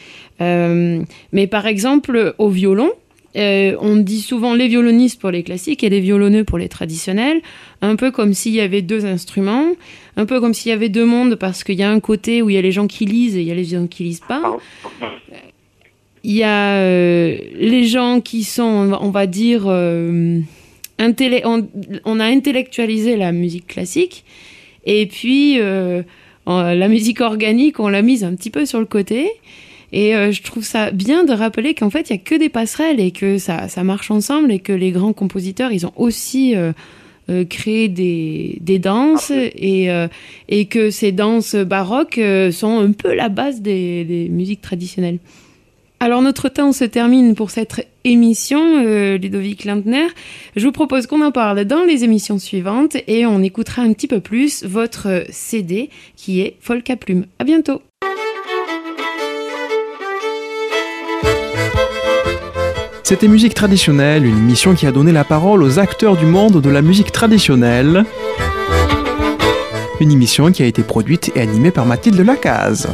Euh, 0.40 1.02
mais 1.32 1.46
par 1.46 1.66
exemple 1.66 2.34
au 2.38 2.48
violon, 2.48 2.90
on 3.34 3.96
dit 3.96 4.20
souvent 4.20 4.54
les 4.54 4.68
violonistes 4.68 5.20
pour 5.20 5.30
les 5.30 5.42
classiques 5.42 5.84
et 5.84 5.90
les 5.90 6.00
violonneux 6.00 6.44
pour 6.44 6.58
les 6.58 6.68
traditionnels, 6.68 7.40
un 7.82 7.96
peu 7.96 8.10
comme 8.10 8.34
s'il 8.34 8.52
y 8.52 8.60
avait 8.60 8.82
deux 8.82 9.04
instruments, 9.04 9.66
un 10.16 10.26
peu 10.26 10.40
comme 10.40 10.54
s'il 10.54 10.70
y 10.70 10.72
avait 10.72 10.88
deux 10.88 11.06
mondes 11.06 11.36
parce 11.36 11.64
qu'il 11.64 11.76
y 11.76 11.82
a 11.82 11.90
un 11.90 12.00
côté 12.00 12.42
où 12.42 12.50
il 12.50 12.54
y 12.54 12.58
a 12.58 12.62
les 12.62 12.72
gens 12.72 12.86
qui 12.86 13.04
lisent 13.04 13.36
et 13.36 13.40
il 13.40 13.46
y 13.46 13.52
a 13.52 13.54
les 13.54 13.64
gens 13.64 13.86
qui 13.86 14.04
lisent 14.04 14.20
pas. 14.26 14.56
Il 16.24 16.32
y 16.32 16.44
a 16.44 16.80
les 16.80 17.84
gens 17.84 18.20
qui 18.20 18.44
sont, 18.44 18.96
on 19.00 19.10
va 19.10 19.26
dire 19.26 19.66
on, 20.98 22.20
a 22.20 22.24
intellectualisé 22.24 23.16
la 23.16 23.32
musique 23.32 23.66
classique 23.66 24.24
et 24.84 25.06
puis 25.06 25.58
euh, 25.60 26.02
la 26.46 26.88
musique 26.88 27.20
organique, 27.20 27.80
on 27.80 27.88
l'a 27.88 28.02
mise 28.02 28.24
un 28.24 28.34
petit 28.34 28.50
peu 28.50 28.66
sur 28.66 28.80
le 28.80 28.86
côté. 28.86 29.30
Et 29.92 30.16
euh, 30.16 30.32
je 30.32 30.42
trouve 30.42 30.64
ça 30.64 30.90
bien 30.90 31.24
de 31.24 31.32
rappeler 31.32 31.74
qu'en 31.74 31.90
fait, 31.90 32.08
il 32.08 32.14
n'y 32.14 32.18
a 32.18 32.22
que 32.22 32.34
des 32.34 32.48
passerelles 32.48 32.98
et 32.98 33.10
que 33.10 33.38
ça, 33.38 33.68
marche 33.84 34.10
ensemble 34.10 34.50
et 34.50 34.58
que 34.58 34.72
les 34.72 34.90
grands 34.90 35.12
compositeurs, 35.12 35.70
ils 35.70 35.86
ont 35.86 35.92
aussi 35.96 36.54
euh, 36.56 36.72
créé 37.44 37.88
des, 37.88 38.78
danses 38.78 39.30
et, 39.30 39.88
et, 40.48 40.64
que 40.66 40.90
ces 40.90 41.12
danses 41.12 41.54
baroques 41.54 42.20
sont 42.52 42.78
un 42.78 42.92
peu 42.92 43.14
la 43.14 43.28
base 43.28 43.60
des 43.60 44.28
musiques 44.30 44.62
traditionnelles. 44.62 45.18
Alors 46.02 46.20
notre 46.20 46.48
temps 46.48 46.72
se 46.72 46.82
termine 46.82 47.36
pour 47.36 47.52
cette 47.52 47.88
émission, 48.02 48.82
euh, 48.84 49.18
Ludovic 49.18 49.64
Lindner. 49.64 50.08
Je 50.56 50.66
vous 50.66 50.72
propose 50.72 51.06
qu'on 51.06 51.24
en 51.24 51.30
parle 51.30 51.64
dans 51.64 51.84
les 51.84 52.02
émissions 52.02 52.40
suivantes 52.40 52.96
et 53.06 53.24
on 53.24 53.40
écoutera 53.40 53.82
un 53.82 53.92
petit 53.92 54.08
peu 54.08 54.18
plus 54.18 54.64
votre 54.64 55.22
CD 55.30 55.90
qui 56.16 56.40
est 56.40 56.56
Folk 56.60 56.90
à 56.90 56.96
plume. 56.96 57.26
À 57.38 57.44
bientôt. 57.44 57.82
C'était 63.04 63.28
Musique 63.28 63.54
traditionnelle, 63.54 64.26
une 64.26 64.38
émission 64.38 64.74
qui 64.74 64.88
a 64.88 64.90
donné 64.90 65.12
la 65.12 65.22
parole 65.22 65.62
aux 65.62 65.78
acteurs 65.78 66.16
du 66.16 66.26
monde 66.26 66.60
de 66.60 66.68
la 66.68 66.82
musique 66.82 67.12
traditionnelle. 67.12 68.04
Une 70.00 70.10
émission 70.10 70.50
qui 70.50 70.64
a 70.64 70.66
été 70.66 70.82
produite 70.82 71.30
et 71.36 71.40
animée 71.40 71.70
par 71.70 71.86
Mathilde 71.86 72.18
Lacaze. 72.18 72.88